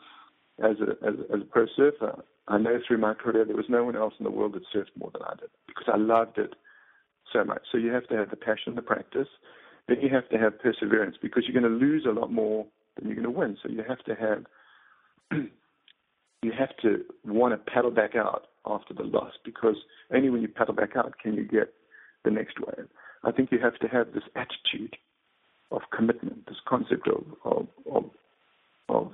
as 0.64 0.78
a, 0.80 1.06
as, 1.06 1.16
as 1.34 1.42
a 1.42 1.46
pro 1.46 1.66
surfer, 1.76 2.24
I 2.48 2.58
know 2.58 2.80
through 2.88 3.00
my 3.00 3.14
career 3.14 3.44
there 3.46 3.56
was 3.56 3.66
no 3.70 3.84
one 3.84 3.96
else 3.96 4.14
in 4.20 4.24
the 4.24 4.32
world 4.32 4.54
that 4.54 4.64
surfed 4.74 4.96
more 4.98 5.12
than 5.12 5.24
I 5.24 5.36
did 5.40 5.50
because 5.68 5.86
I 5.92 5.98
loved 5.98 6.38
it 6.38 6.54
so 7.34 7.44
much. 7.44 7.64
So 7.72 7.78
you 7.78 7.92
have 7.92 8.08
to 8.08 8.16
have 8.16 8.30
the 8.30 8.36
passion, 8.36 8.76
the 8.76 8.82
practice. 8.82 9.28
Then 9.88 9.98
you 10.02 10.10
have 10.10 10.30
to 10.30 10.38
have 10.38 10.60
perseverance 10.60 11.18
because 11.22 11.44
you're 11.48 11.60
going 11.60 11.72
to 11.72 11.86
lose 11.86 12.06
a 12.08 12.12
lot 12.12 12.32
more 12.32 12.66
than 12.96 13.08
you're 13.08 13.16
going 13.16 13.32
to 13.32 13.40
win. 13.40 13.58
So 13.62 13.70
you 13.70 13.84
have 13.88 14.04
to 14.06 14.16
have 14.16 15.42
you 16.46 16.52
have 16.58 16.76
to 16.84 17.04
want 17.26 17.54
to 17.54 17.72
paddle 17.72 17.92
back 17.92 18.16
out 18.16 18.44
after 18.66 18.94
the 18.94 19.04
loss 19.04 19.34
because 19.44 19.76
only 20.14 20.30
when 20.30 20.42
you 20.42 20.48
paddle 20.48 20.74
back 20.74 20.96
out 20.96 21.14
can 21.22 21.34
you 21.34 21.44
get 21.44 21.74
the 22.24 22.32
next 22.32 22.60
wave. 22.60 22.88
I 23.24 23.32
think 23.32 23.52
you 23.52 23.60
have 23.60 23.78
to 23.80 23.88
have 23.88 24.14
this 24.14 24.24
attitude 24.36 24.96
of 25.72 25.82
commitment, 25.96 26.46
this 26.46 26.58
concept 26.68 27.08
of 27.08 27.24
of 27.44 27.68
of, 27.92 28.06
of 28.90 29.12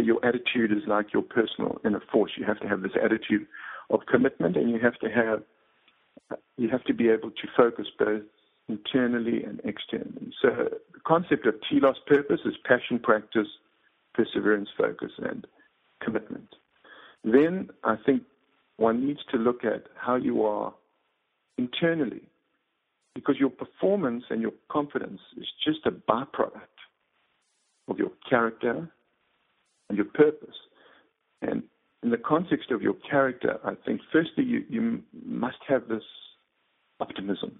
your 0.00 0.24
attitude 0.26 0.72
is 0.72 0.82
like 0.88 1.12
your 1.12 1.22
personal 1.22 1.80
inner 1.84 2.02
force. 2.12 2.32
You 2.36 2.44
have 2.44 2.58
to 2.60 2.68
have 2.68 2.82
this 2.82 2.96
attitude 3.02 3.46
of 3.90 4.00
commitment, 4.10 4.56
and 4.56 4.68
you 4.68 4.80
have 4.80 4.98
to 4.98 5.08
have 5.08 5.42
you 6.56 6.68
have 6.68 6.82
to 6.84 6.94
be 6.94 7.08
able 7.08 7.30
to 7.30 7.46
focus 7.56 7.86
both 7.96 8.22
internally 8.68 9.44
and 9.44 9.60
externally. 9.64 10.32
So 10.42 10.48
the 10.92 11.00
concept 11.06 11.46
of 11.46 11.54
telos 11.70 12.00
purpose 12.06 12.40
is 12.44 12.54
passion, 12.64 12.98
practice, 12.98 13.46
perseverance, 14.14 14.68
focus, 14.76 15.12
and 15.18 15.46
commitment. 16.06 16.48
Then 17.24 17.68
I 17.84 17.96
think 18.06 18.22
one 18.78 19.06
needs 19.06 19.20
to 19.32 19.36
look 19.36 19.60
at 19.64 19.82
how 20.04 20.16
you 20.16 20.44
are 20.44 20.72
internally, 21.58 22.22
because 23.14 23.36
your 23.38 23.50
performance 23.50 24.24
and 24.30 24.40
your 24.40 24.52
confidence 24.70 25.20
is 25.36 25.46
just 25.66 25.80
a 25.86 25.90
byproduct 25.90 26.76
of 27.88 27.98
your 27.98 28.12
character 28.28 28.76
and 29.88 29.96
your 29.96 30.10
purpose. 30.24 30.58
And 31.42 31.62
in 32.02 32.10
the 32.10 32.18
context 32.18 32.70
of 32.70 32.82
your 32.82 32.96
character, 33.10 33.58
I 33.64 33.74
think 33.84 34.00
firstly 34.12 34.44
you, 34.44 34.64
you 34.68 35.02
must 35.24 35.62
have 35.66 35.88
this 35.88 36.04
optimism. 37.00 37.58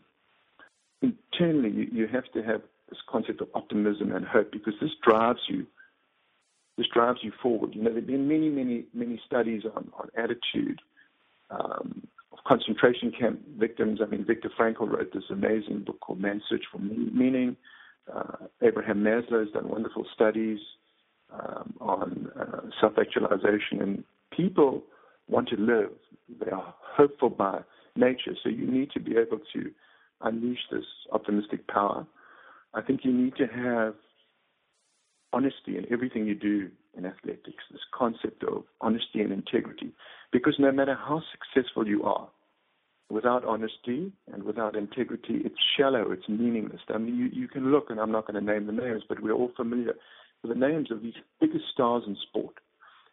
Internally, 1.02 1.70
you, 1.70 1.86
you 1.92 2.06
have 2.06 2.28
to 2.34 2.42
have 2.42 2.62
this 2.90 2.98
concept 3.08 3.40
of 3.40 3.48
optimism 3.54 4.12
and 4.14 4.24
hope 4.24 4.52
because 4.52 4.74
this 4.80 4.94
drives 5.02 5.40
you. 5.48 5.66
This 6.76 6.86
drives 6.92 7.20
you 7.22 7.32
forward. 7.42 7.74
You 7.74 7.82
know, 7.82 7.90
there 7.90 8.00
have 8.00 8.06
been 8.06 8.28
many, 8.28 8.48
many, 8.48 8.84
many 8.92 9.20
studies 9.26 9.62
on, 9.64 9.90
on 9.98 10.08
attitude 10.16 10.80
um, 11.50 12.06
of 12.32 12.38
concentration 12.46 13.12
camp 13.18 13.40
victims. 13.58 14.00
I 14.02 14.06
mean, 14.06 14.24
Viktor 14.26 14.50
Frankl 14.58 14.90
wrote 14.90 15.12
this 15.14 15.24
amazing 15.30 15.84
book 15.86 16.00
called 16.00 16.20
Man's 16.20 16.42
Search 16.48 16.64
for 16.70 16.78
Meaning. 16.78 17.56
Uh, 18.12 18.46
Abraham 18.62 19.02
Maslow 19.02 19.44
has 19.44 19.52
done 19.52 19.68
wonderful 19.68 20.06
studies 20.14 20.58
um, 21.32 21.74
on 21.80 22.30
uh, 22.38 22.60
self-actualization, 22.80 23.80
and 23.80 24.04
people 24.36 24.82
want 25.28 25.48
to 25.48 25.56
live. 25.56 25.90
They 26.44 26.50
are 26.50 26.74
hopeful 26.80 27.30
by 27.30 27.60
nature, 27.96 28.34
so 28.42 28.48
you 28.48 28.70
need 28.70 28.90
to 28.92 29.00
be 29.00 29.16
able 29.16 29.40
to 29.54 29.70
unleash 30.20 30.60
this 30.70 30.84
optimistic 31.12 31.66
power. 31.68 32.06
I 32.74 32.82
think 32.82 33.00
you 33.04 33.12
need 33.12 33.34
to 33.36 33.46
have 33.46 33.94
honesty 35.36 35.76
in 35.76 35.84
everything 35.92 36.26
you 36.26 36.34
do 36.34 36.70
in 36.96 37.04
athletics, 37.04 37.62
this 37.70 37.80
concept 37.92 38.42
of 38.44 38.64
honesty 38.80 39.20
and 39.20 39.32
integrity. 39.32 39.92
Because 40.32 40.54
no 40.58 40.72
matter 40.72 40.96
how 40.98 41.22
successful 41.34 41.86
you 41.86 42.04
are, 42.04 42.28
without 43.10 43.44
honesty 43.44 44.12
and 44.32 44.42
without 44.42 44.74
integrity, 44.74 45.42
it's 45.44 45.62
shallow, 45.76 46.10
it's 46.10 46.28
meaningless. 46.28 46.80
I 46.88 46.98
mean, 46.98 47.16
you, 47.16 47.28
you 47.32 47.48
can 47.48 47.70
look, 47.70 47.90
and 47.90 48.00
I'm 48.00 48.10
not 48.10 48.26
going 48.26 48.42
to 48.42 48.52
name 48.52 48.66
the 48.66 48.72
names, 48.72 49.02
but 49.08 49.22
we're 49.22 49.32
all 49.32 49.52
familiar 49.56 49.94
with 50.42 50.52
the 50.52 50.58
names 50.58 50.90
of 50.90 51.02
these 51.02 51.14
biggest 51.38 51.66
stars 51.72 52.04
in 52.06 52.16
sport 52.28 52.54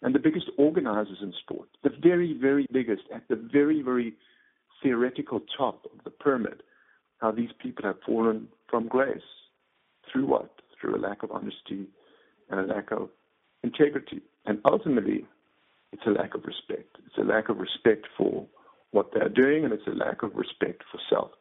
and 0.01 0.15
the 0.15 0.19
biggest 0.19 0.47
organizers 0.57 1.19
in 1.21 1.33
sport, 1.43 1.67
the 1.83 1.91
very, 2.01 2.37
very 2.39 2.67
biggest 2.71 3.03
at 3.13 3.27
the 3.29 3.35
very, 3.35 3.81
very 3.81 4.13
theoretical 4.81 5.41
top 5.57 5.85
of 5.85 6.03
the 6.03 6.09
pyramid, 6.09 6.63
how 7.19 7.31
these 7.31 7.51
people 7.61 7.85
have 7.85 7.97
fallen 8.05 8.47
from 8.69 8.87
grace. 8.87 9.29
Through 10.11 10.27
what? 10.27 10.49
Through 10.79 10.97
a 10.97 10.99
lack 10.99 11.23
of 11.23 11.31
honesty 11.31 11.87
and 12.49 12.59
a 12.59 12.73
lack 12.73 12.91
of 12.91 13.09
integrity. 13.63 14.21
And 14.45 14.59
ultimately, 14.65 15.25
it's 15.91 16.05
a 16.05 16.11
lack 16.11 16.35
of 16.35 16.43
respect. 16.45 16.97
It's 17.05 17.17
a 17.17 17.23
lack 17.23 17.49
of 17.49 17.57
respect 17.57 18.07
for 18.17 18.45
what 18.91 19.09
they're 19.13 19.29
doing, 19.29 19.63
and 19.63 19.73
it's 19.73 19.87
a 19.87 19.91
lack 19.91 20.23
of 20.23 20.35
respect 20.35 20.83
for 20.91 20.99
self. 21.09 21.31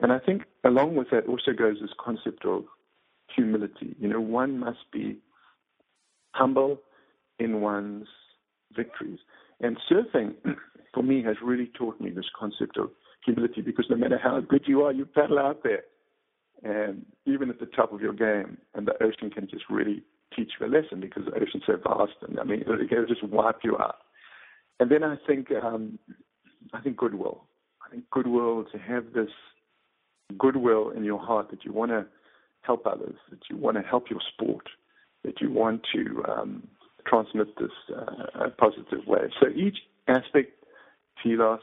And 0.00 0.12
I 0.12 0.18
think 0.18 0.42
along 0.64 0.96
with 0.96 1.10
that 1.10 1.26
also 1.26 1.52
goes 1.52 1.76
this 1.80 1.90
concept 1.98 2.44
of 2.44 2.64
humility. 3.34 3.96
You 3.98 4.08
know, 4.08 4.20
one 4.20 4.58
must 4.58 4.90
be 4.92 5.18
humble 6.32 6.80
in 7.38 7.60
one's 7.60 8.06
victories. 8.76 9.18
And 9.60 9.78
surfing, 9.90 10.34
for 10.94 11.02
me, 11.02 11.22
has 11.22 11.36
really 11.42 11.70
taught 11.78 12.00
me 12.00 12.10
this 12.10 12.28
concept 12.38 12.76
of 12.76 12.90
humility 13.24 13.60
because 13.60 13.86
no 13.88 13.96
matter 13.96 14.18
how 14.22 14.40
good 14.40 14.64
you 14.66 14.82
are, 14.82 14.92
you 14.92 15.06
paddle 15.06 15.38
out 15.38 15.62
there. 15.62 15.84
And 16.62 17.04
even 17.26 17.50
at 17.50 17.60
the 17.60 17.66
top 17.66 17.92
of 17.92 18.00
your 18.00 18.12
game, 18.12 18.58
and 18.74 18.86
the 18.86 19.02
ocean 19.02 19.30
can 19.30 19.48
just 19.48 19.64
really 19.68 20.02
teach 20.34 20.52
you 20.58 20.66
a 20.66 20.68
lesson 20.68 21.00
because 21.00 21.24
the 21.24 21.32
ocean's 21.32 21.64
so 21.66 21.76
vast, 21.76 22.12
and 22.26 22.38
I 22.38 22.44
mean, 22.44 22.60
it 22.66 22.88
can 22.88 23.06
just 23.08 23.22
wipe 23.24 23.60
you 23.62 23.76
out. 23.78 23.96
And 24.80 24.90
then 24.90 25.04
I 25.04 25.16
think, 25.26 25.48
um, 25.52 25.98
I 26.72 26.80
think 26.80 26.96
goodwill. 26.96 27.44
I 27.86 27.90
think 27.90 28.04
goodwill 28.10 28.64
to 28.72 28.78
have 28.78 29.12
this 29.12 29.30
goodwill 30.38 30.90
in 30.90 31.04
your 31.04 31.20
heart 31.20 31.50
that 31.50 31.64
you 31.64 31.72
want 31.72 31.90
to 31.90 32.06
help 32.62 32.86
others, 32.86 33.16
that 33.30 33.40
you 33.50 33.56
want 33.56 33.76
to 33.76 33.82
help 33.82 34.10
your 34.10 34.20
sport, 34.32 34.66
that 35.22 35.40
you 35.40 35.50
want 35.50 35.82
to 35.94 36.22
um, 36.28 36.66
transmit 37.06 37.56
this 37.58 37.70
uh, 37.94 38.48
positive 38.58 39.06
way. 39.06 39.30
So 39.40 39.48
each 39.48 39.78
aspect, 40.08 40.52
telos, 41.22 41.60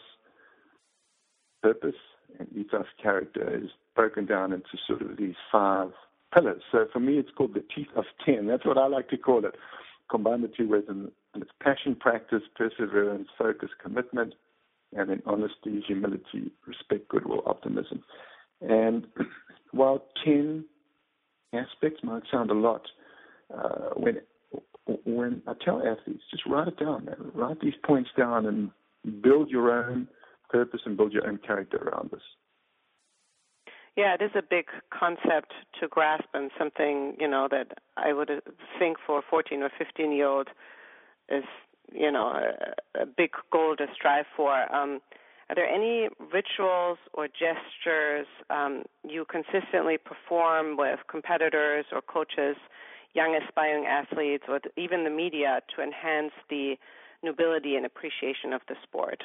purpose, 1.62 1.96
and 2.40 2.48
ethos, 2.56 2.86
character, 3.02 3.56
is 3.56 3.70
broken 3.96 4.26
down 4.26 4.54
into 4.54 4.70
sort 4.88 5.02
of 5.02 5.18
these 5.18 5.36
five 5.52 5.92
So 6.34 6.86
for 6.92 7.00
me, 7.00 7.18
it's 7.18 7.30
called 7.38 7.54
the 7.54 7.64
teeth 7.76 7.88
of 7.96 8.06
ten. 8.26 8.48
That's 8.48 8.66
what 8.66 8.78
I 8.78 8.88
like 8.88 9.10
to 9.10 9.18
call 9.18 9.46
it. 9.46 9.56
Combine 10.10 10.42
the 10.42 10.50
two 10.50 10.70
words, 10.70 10.86
and, 10.90 11.12
and 11.34 11.44
it's 11.44 11.52
passion, 11.62 11.96
practice, 11.96 12.44
perseverance, 12.56 13.28
focus, 13.38 13.70
commitment, 13.82 14.34
and 14.94 15.10
then 15.10 15.22
honesty, 15.26 15.84
humility, 15.86 16.52
respect, 16.68 17.08
goodwill, 17.10 17.44
optimism. 17.46 18.04
And 18.62 19.08
while 19.72 20.04
ten 20.24 20.66
aspects 21.54 22.02
might 22.04 22.24
sound 22.32 22.52
a 22.52 22.56
lot. 22.56 22.82
Uh, 23.54 23.90
when 23.96 24.18
when 25.06 25.42
I 25.48 25.54
tell 25.64 25.80
athletes, 25.80 26.24
just 26.32 26.46
write 26.46 26.68
it 26.68 26.80
down, 26.80 27.06
man. 27.06 27.32
Write 27.34 27.60
these 27.62 27.74
points 27.86 28.10
down 28.18 28.46
and 28.46 28.72
build 29.22 29.50
your 29.50 29.72
own 29.72 30.08
purpose 30.50 30.82
and 30.86 30.98
build 30.98 31.14
your 31.14 31.28
own 31.28 31.40
character 31.46 31.78
around 31.78 32.12
this. 32.12 32.22
Yeah, 33.98 34.14
it 34.14 34.22
is 34.22 34.32
a 34.36 34.42
big 34.42 34.66
concept 34.90 35.54
to 35.80 35.88
grasp 35.88 36.30
and 36.34 36.50
something, 36.58 37.16
you 37.20 37.28
know, 37.28 37.48
that 37.52 37.80
I 37.98 38.14
would 38.14 38.30
think 38.80 38.98
for 39.06 39.20
a 39.20 39.22
14 39.30 39.62
or 39.62 39.70
15 39.78 40.12
year 40.14 40.28
old 40.28 40.48
is, 41.30 41.44
you 41.92 42.12
know, 42.12 42.28
a, 42.28 43.02
a 43.02 43.06
big 43.06 43.32
goal 43.52 43.76
to 43.76 43.88
strive 43.94 44.26
for. 44.36 44.74
Um, 44.74 45.02
are 45.50 45.56
there 45.56 45.68
any 45.68 46.08
rituals 46.32 46.98
or 47.14 47.28
gestures 47.28 48.26
um, 48.50 48.84
you 49.06 49.26
consistently 49.26 49.98
perform 49.98 50.78
with 50.78 51.00
competitors 51.10 51.86
or 51.92 52.02
coaches, 52.02 52.56
young 53.14 53.36
aspiring 53.36 53.86
athletes, 53.86 54.46
or 54.48 54.62
even 54.78 55.04
the 55.04 55.10
media 55.10 55.60
to 55.76 55.84
enhance 55.84 56.32
the 56.50 56.76
nobility 57.22 57.76
and 57.76 57.86
appreciation 57.86 58.54
of 58.54 58.62
the 58.70 58.76
sport? 58.84 59.24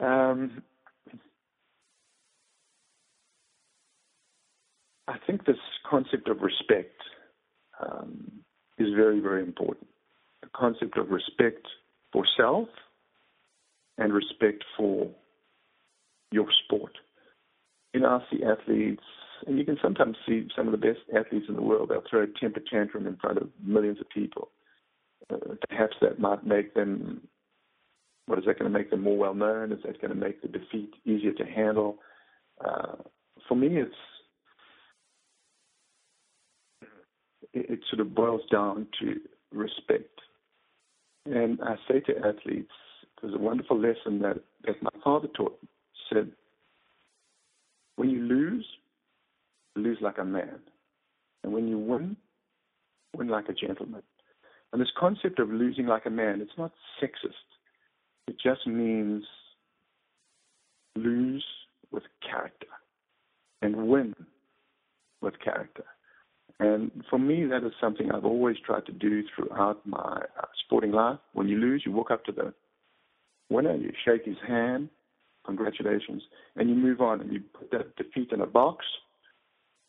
Um, 0.00 0.64
I 5.08 5.16
think 5.26 5.44
this 5.44 5.56
concept 5.88 6.28
of 6.28 6.40
respect 6.40 7.00
um, 7.80 8.30
is 8.78 8.88
very, 8.94 9.20
very 9.20 9.42
important. 9.42 9.86
The 10.42 10.48
concept 10.54 10.98
of 10.98 11.10
respect 11.10 11.66
for 12.12 12.24
self 12.36 12.68
and 13.98 14.12
respect 14.12 14.64
for 14.76 15.08
your 16.32 16.46
sport. 16.64 16.92
You 17.94 18.00
know, 18.00 18.20
I 18.20 18.30
see 18.30 18.42
athletes, 18.44 19.02
and 19.46 19.58
you 19.58 19.64
can 19.64 19.78
sometimes 19.82 20.16
see 20.26 20.48
some 20.56 20.66
of 20.66 20.72
the 20.72 20.78
best 20.78 21.00
athletes 21.16 21.46
in 21.48 21.54
the 21.54 21.62
world, 21.62 21.88
they'll 21.88 22.02
throw 22.08 22.24
a 22.24 22.40
temper 22.40 22.60
tantrum 22.70 23.06
in 23.06 23.16
front 23.16 23.38
of 23.38 23.48
millions 23.64 24.00
of 24.00 24.08
people. 24.10 24.50
Uh, 25.30 25.54
perhaps 25.68 25.96
that 26.00 26.18
might 26.18 26.46
make 26.46 26.74
them, 26.74 27.22
what 28.26 28.38
is 28.38 28.44
that 28.44 28.58
going 28.58 28.70
to 28.70 28.78
make 28.78 28.90
them 28.90 29.02
more 29.02 29.16
well 29.16 29.34
known? 29.34 29.72
Is 29.72 29.78
that 29.84 30.00
going 30.00 30.12
to 30.12 30.20
make 30.20 30.42
the 30.42 30.48
defeat 30.48 30.92
easier 31.04 31.32
to 31.32 31.44
handle? 31.44 31.98
Uh, 32.62 32.96
for 33.48 33.54
me, 33.56 33.68
it's 33.68 33.94
it, 37.56 37.70
it 37.70 37.80
sort 37.90 38.00
of 38.00 38.14
boils 38.14 38.42
down 38.50 38.86
to 39.00 39.16
respect. 39.52 40.20
And 41.24 41.58
I 41.62 41.76
say 41.88 42.00
to 42.00 42.18
athletes, 42.18 42.70
there's 43.20 43.34
a 43.34 43.38
wonderful 43.38 43.78
lesson 43.78 44.20
that, 44.20 44.40
that 44.66 44.82
my 44.82 44.90
father 45.02 45.28
taught. 45.36 45.58
Said, 46.12 46.30
when 47.96 48.10
you 48.10 48.20
lose, 48.20 48.66
lose 49.74 49.98
like 50.00 50.18
a 50.18 50.24
man. 50.24 50.60
And 51.42 51.52
when 51.52 51.66
you 51.66 51.78
win, 51.78 52.16
win 53.14 53.28
like 53.28 53.48
a 53.48 53.54
gentleman. 53.54 54.02
And 54.72 54.80
this 54.80 54.90
concept 54.98 55.38
of 55.38 55.48
losing 55.48 55.86
like 55.86 56.06
a 56.06 56.10
man, 56.10 56.40
it's 56.40 56.58
not 56.58 56.72
sexist. 57.02 57.32
It 58.28 58.36
just 58.42 58.66
means 58.66 59.24
lose 60.96 61.44
with 61.90 62.02
character 62.22 62.66
and 63.62 63.88
win 63.88 64.14
with 65.22 65.34
character. 65.42 65.84
And 66.58 66.90
for 67.10 67.18
me, 67.18 67.44
that 67.44 67.64
is 67.64 67.72
something 67.80 68.10
I've 68.10 68.24
always 68.24 68.56
tried 68.64 68.86
to 68.86 68.92
do 68.92 69.22
throughout 69.34 69.86
my 69.86 70.22
uh, 70.40 70.46
sporting 70.64 70.92
life. 70.92 71.18
When 71.34 71.48
you 71.48 71.58
lose, 71.58 71.82
you 71.84 71.92
walk 71.92 72.10
up 72.10 72.24
to 72.24 72.32
the 72.32 72.54
winner, 73.50 73.74
you 73.74 73.92
shake 74.04 74.24
his 74.24 74.38
hand, 74.46 74.88
congratulations, 75.44 76.22
and 76.56 76.68
you 76.70 76.74
move 76.74 77.00
on 77.00 77.20
and 77.20 77.32
you 77.32 77.40
put 77.40 77.70
that 77.72 77.94
defeat 77.96 78.32
in 78.32 78.40
a 78.40 78.46
box 78.46 78.84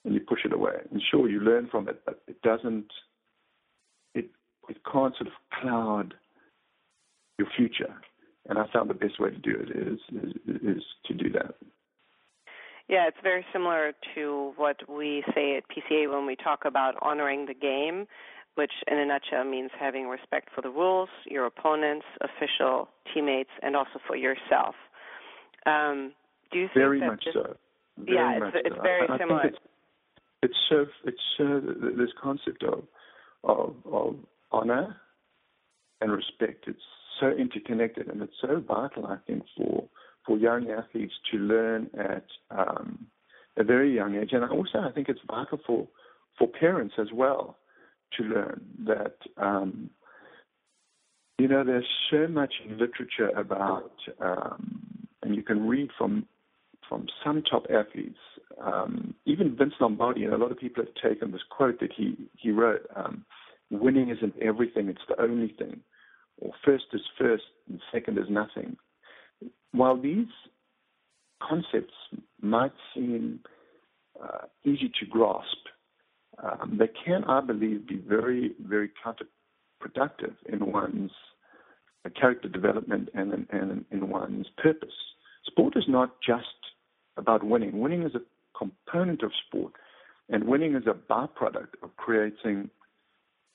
and 0.04 0.14
you 0.14 0.20
push 0.20 0.40
it 0.46 0.54
away. 0.54 0.76
And 0.92 1.02
sure, 1.10 1.30
you 1.30 1.40
learn 1.40 1.68
from 1.72 1.88
it, 1.88 2.02
but 2.06 2.22
it 2.28 2.42
doesn't, 2.42 2.88
it, 4.14 4.30
it 4.68 4.78
can't 4.92 5.16
sort 5.16 5.28
of 5.28 5.34
cloud 5.62 6.14
your 7.38 7.48
future. 7.56 7.94
And 8.50 8.58
I 8.58 8.66
found 8.74 8.90
the 8.90 8.94
best 8.94 9.20
way 9.20 9.30
to 9.30 9.38
do 9.38 9.52
it 9.52 9.70
is, 9.76 10.00
is, 10.12 10.34
is 10.78 10.84
to 11.06 11.14
do 11.14 11.30
that. 11.32 11.56
Yeah, 12.90 13.08
it's 13.08 13.18
very 13.22 13.46
similar 13.52 13.92
to 14.16 14.54
what 14.56 14.78
we 14.90 15.24
say 15.36 15.58
at 15.58 15.64
PCA 15.68 16.10
when 16.10 16.26
we 16.26 16.36
talk 16.36 16.64
about 16.66 16.96
honoring 17.02 17.46
the 17.46 17.54
game, 17.54 18.08
which 18.56 18.72
in 18.90 18.98
a 18.98 19.06
nutshell 19.06 19.44
means 19.44 19.72
having 19.78 20.08
respect 20.08 20.50
for 20.56 20.62
the 20.62 20.70
rules, 20.70 21.10
your 21.26 21.46
opponents, 21.46 22.06
official, 22.22 22.88
teammates, 23.14 23.50
and 23.62 23.76
also 23.76 24.00
for 24.08 24.16
yourself. 24.16 24.76
Um, 25.66 26.14
do 26.52 26.60
you 26.60 26.68
think 26.68 26.76
very 26.76 27.00
that 27.02 27.08
much 27.08 27.26
this, 27.26 27.34
so? 27.34 27.58
Very 27.98 28.16
yeah, 28.16 28.40
it's, 28.48 28.58
it's 28.66 28.76
so. 28.76 28.82
very 28.82 29.08
I, 29.10 29.18
similar. 29.18 29.42
I 29.42 29.48
it's, 29.48 29.58
it's 30.44 30.58
so 30.70 30.86
it's 31.04 31.22
so 31.38 31.62
this 31.98 32.10
concept 32.22 32.64
of 32.64 32.84
of 33.44 33.76
of 33.92 34.16
honor 34.52 34.96
and 36.00 36.12
respect. 36.12 36.66
It's 36.68 36.80
so 37.20 37.32
interconnected, 37.32 38.08
and 38.08 38.22
it's 38.22 38.34
so 38.40 38.64
vital. 38.66 39.08
I 39.08 39.18
think 39.28 39.44
for 39.58 39.90
for 40.28 40.38
young 40.38 40.70
athletes 40.70 41.14
to 41.32 41.38
learn 41.38 41.90
at 41.98 42.26
um, 42.52 43.08
a 43.58 43.64
very 43.64 43.96
young 43.96 44.16
age. 44.16 44.32
And 44.34 44.44
also, 44.44 44.80
I 44.80 44.92
think 44.92 45.08
it's 45.10 45.22
vital 45.26 45.60
for, 45.66 45.88
for 46.38 46.48
parents 46.48 46.96
as 47.00 47.08
well 47.14 47.58
to 48.18 48.24
learn 48.24 48.62
that, 48.86 49.16
um, 49.38 49.90
you 51.40 51.48
know, 51.48 51.64
there's 51.64 51.88
so 52.12 52.28
much 52.28 52.54
literature 52.70 53.30
about, 53.36 53.94
um, 54.20 54.82
and 55.24 55.36
you 55.36 55.42
can 55.42 55.68
read 55.68 55.90
from 55.98 56.28
from 56.88 57.06
some 57.22 57.44
top 57.44 57.66
athletes, 57.70 58.18
um, 58.62 59.14
even 59.26 59.58
Vince 59.58 59.74
Lombardi, 59.82 60.24
and 60.24 60.34
a 60.34 60.38
lot 60.38 60.54
of 60.54 60.58
people 60.58 60.86
have 60.86 61.12
taken 61.12 61.34
this 61.34 61.42
quote 61.50 61.82
that 61.82 61.92
he, 61.94 62.16
he 62.38 62.50
wrote, 62.50 62.80
um, 62.96 63.26
winning 63.70 64.08
isn't 64.08 64.34
everything, 64.42 64.88
it's 64.88 65.02
the 65.10 65.22
only 65.22 65.54
thing. 65.60 65.82
Or 66.40 66.54
first 66.64 66.86
is 66.94 67.02
first 67.20 67.44
and 67.68 67.82
second 67.92 68.18
is 68.18 68.30
nothing 68.30 68.78
while 69.72 70.00
these 70.00 70.28
concepts 71.42 71.94
might 72.42 72.74
seem 72.94 73.40
uh, 74.22 74.46
easy 74.66 74.92
to 75.00 75.06
grasp, 75.06 75.58
um, 76.44 76.78
they 76.80 76.90
can, 77.06 77.24
I 77.26 77.42
believe, 77.42 77.88
be 77.88 77.98
very, 77.98 78.54
very 78.60 78.90
counterproductive 79.04 80.36
in 80.48 80.72
one's 80.72 81.12
uh, 82.06 82.10
character 82.20 82.48
development 82.48 83.10
and 83.14 83.34
in, 83.34 83.48
and 83.52 83.86
in 83.92 84.10
one's 84.10 84.48
purpose. 84.58 84.94
Sport 85.46 85.76
is 85.76 85.86
not 85.88 86.16
just 86.26 86.46
about 87.18 87.44
winning. 87.44 87.80
Winning 87.80 88.04
is 88.04 88.14
a 88.16 88.22
component 88.58 89.24
of 89.24 89.32
sport, 89.48 89.74
and 90.30 90.44
winning 90.44 90.76
is 90.76 90.84
a 90.88 90.94
byproduct 90.94 91.74
of 91.82 91.96
creating 91.98 92.70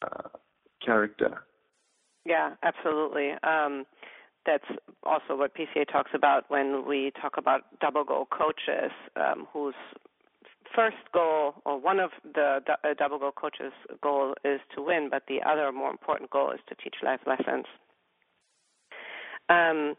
uh, 0.02 0.28
character. 0.84 1.44
Yeah, 2.24 2.54
absolutely. 2.62 3.30
Um, 3.42 3.84
that's 4.46 4.64
also 5.02 5.36
what 5.36 5.54
PCA 5.54 5.90
talks 5.90 6.10
about 6.14 6.44
when 6.48 6.86
we 6.86 7.12
talk 7.20 7.34
about 7.36 7.62
double 7.80 8.04
goal 8.04 8.26
coaches, 8.30 8.92
um, 9.16 9.46
whose 9.52 9.74
first 10.74 10.96
goal 11.12 11.54
or 11.64 11.78
one 11.78 12.00
of 12.00 12.10
the 12.34 12.60
uh, 12.68 12.94
double 12.98 13.18
goal 13.18 13.32
coaches' 13.32 13.72
goal 14.02 14.34
is 14.44 14.60
to 14.74 14.82
win, 14.82 15.08
but 15.10 15.22
the 15.28 15.40
other 15.46 15.70
more 15.72 15.90
important 15.90 16.30
goal 16.30 16.50
is 16.50 16.60
to 16.68 16.74
teach 16.74 16.96
life 17.04 17.20
lessons. 17.26 17.66
Um, 19.48 19.94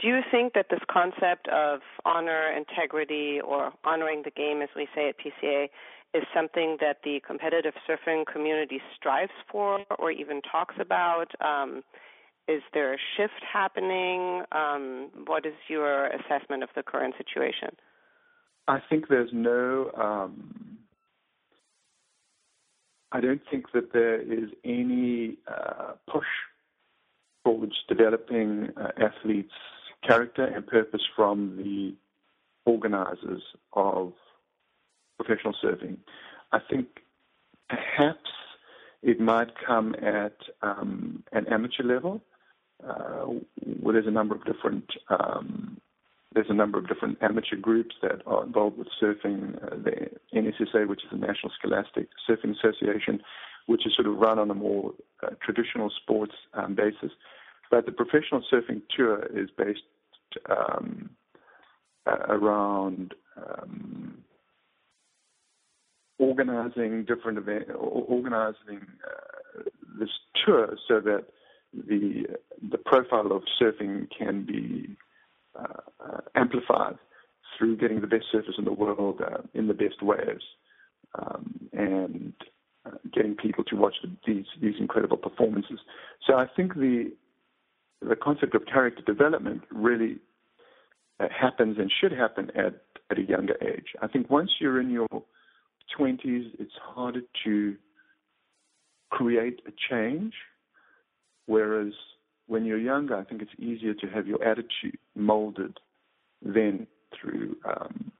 do 0.00 0.06
you 0.06 0.20
think 0.30 0.54
that 0.54 0.66
this 0.70 0.80
concept 0.90 1.48
of 1.48 1.80
honor, 2.04 2.52
integrity, 2.56 3.40
or 3.40 3.72
honoring 3.84 4.22
the 4.24 4.30
game, 4.30 4.62
as 4.62 4.68
we 4.76 4.86
say 4.94 5.08
at 5.08 5.16
PCA, 5.18 5.68
is 6.14 6.22
something 6.34 6.78
that 6.80 6.98
the 7.04 7.20
competitive 7.26 7.74
surfing 7.88 8.24
community 8.26 8.80
strives 8.96 9.32
for 9.50 9.80
or 9.98 10.10
even 10.10 10.40
talks 10.40 10.76
about? 10.80 11.26
Um, 11.40 11.82
is 12.48 12.62
there 12.72 12.94
a 12.94 12.98
shift 13.16 13.42
happening? 13.52 14.42
Um, 14.52 15.10
what 15.26 15.44
is 15.44 15.54
your 15.68 16.06
assessment 16.06 16.62
of 16.62 16.70
the 16.74 16.82
current 16.82 17.14
situation? 17.18 17.68
I 18.66 18.80
think 18.88 19.08
there's 19.08 19.30
no. 19.32 19.90
Um, 19.96 20.78
I 23.12 23.20
don't 23.20 23.40
think 23.50 23.72
that 23.72 23.92
there 23.92 24.20
is 24.20 24.50
any 24.64 25.36
uh, 25.46 25.92
push 26.10 26.26
towards 27.44 27.74
developing 27.88 28.70
uh, 28.76 28.88
athletes' 28.98 29.52
character 30.06 30.44
and 30.44 30.66
purpose 30.66 31.02
from 31.16 31.56
the 31.56 31.94
organizers 32.66 33.42
of 33.72 34.12
professional 35.16 35.54
surfing. 35.62 35.96
I 36.52 36.58
think 36.70 36.86
perhaps 37.68 38.30
it 39.02 39.20
might 39.20 39.52
come 39.66 39.94
at 40.02 40.36
um, 40.62 41.24
an 41.32 41.46
amateur 41.46 41.82
level, 41.82 42.20
uh, 42.86 43.26
there's 43.92 44.06
a 44.06 44.10
number 44.10 44.34
of 44.34 44.44
different 44.44 44.84
um, 45.08 45.80
there's 46.34 46.50
a 46.50 46.54
number 46.54 46.78
of 46.78 46.86
different 46.86 47.18
amateur 47.22 47.56
groups 47.56 47.96
that 48.02 48.22
are 48.26 48.44
involved 48.44 48.78
with 48.78 48.88
surfing. 49.02 49.56
Uh, 49.62 49.76
the 49.76 50.10
NSSA, 50.34 50.86
which 50.86 51.02
is 51.02 51.10
the 51.10 51.16
National 51.16 51.50
Scholastic 51.58 52.08
Surfing 52.28 52.54
Association, 52.56 53.20
which 53.66 53.86
is 53.86 53.94
sort 53.96 54.06
of 54.06 54.18
run 54.18 54.38
on 54.38 54.50
a 54.50 54.54
more 54.54 54.92
uh, 55.22 55.30
traditional 55.42 55.90
sports 55.90 56.34
um, 56.54 56.74
basis. 56.74 57.10
But 57.70 57.86
the 57.86 57.92
professional 57.92 58.42
surfing 58.52 58.82
tour 58.94 59.26
is 59.34 59.48
based 59.56 59.80
um, 60.48 61.10
around 62.06 63.14
um, 63.36 64.18
organizing 66.18 67.04
different 67.04 67.38
events, 67.38 67.70
organizing 67.74 68.86
uh, 69.04 69.62
this 69.98 70.10
tour 70.44 70.76
so 70.86 71.00
that 71.00 71.24
the 71.86 72.24
the 72.70 72.78
profile 72.78 73.32
of 73.32 73.42
surfing 73.60 74.08
can 74.16 74.44
be 74.44 74.96
uh, 75.58 76.20
amplified 76.34 76.98
through 77.56 77.76
getting 77.76 78.00
the 78.00 78.06
best 78.06 78.26
surfers 78.32 78.58
in 78.58 78.64
the 78.64 78.72
world 78.72 79.20
uh, 79.20 79.42
in 79.54 79.68
the 79.68 79.74
best 79.74 80.02
waves, 80.02 80.44
um, 81.18 81.68
and 81.72 82.32
uh, 82.86 82.96
getting 83.12 83.34
people 83.34 83.64
to 83.64 83.76
watch 83.76 83.94
these 84.26 84.46
these 84.60 84.74
incredible 84.78 85.16
performances. 85.16 85.78
So 86.26 86.34
I 86.34 86.46
think 86.56 86.74
the 86.74 87.12
the 88.00 88.16
concept 88.16 88.54
of 88.54 88.64
character 88.66 89.02
development 89.02 89.62
really 89.70 90.18
uh, 91.20 91.26
happens 91.28 91.78
and 91.78 91.90
should 92.00 92.12
happen 92.12 92.50
at 92.54 92.82
at 93.10 93.18
a 93.18 93.22
younger 93.22 93.56
age. 93.62 93.94
I 94.02 94.06
think 94.06 94.30
once 94.30 94.50
you're 94.60 94.80
in 94.80 94.90
your 94.90 95.08
20s, 95.98 96.50
it's 96.58 96.72
harder 96.94 97.22
to 97.44 97.76
create 99.10 99.60
a 99.66 99.72
change, 99.90 100.34
whereas 101.48 101.92
when 102.46 102.64
you're 102.64 102.78
younger, 102.78 103.16
I 103.16 103.24
think 103.24 103.42
it's 103.42 103.50
easier 103.58 103.94
to 103.94 104.06
have 104.08 104.26
your 104.26 104.42
attitude 104.44 104.98
molded 105.16 105.78
then 106.40 106.86
through, 107.18 107.56
um, 107.64 108.12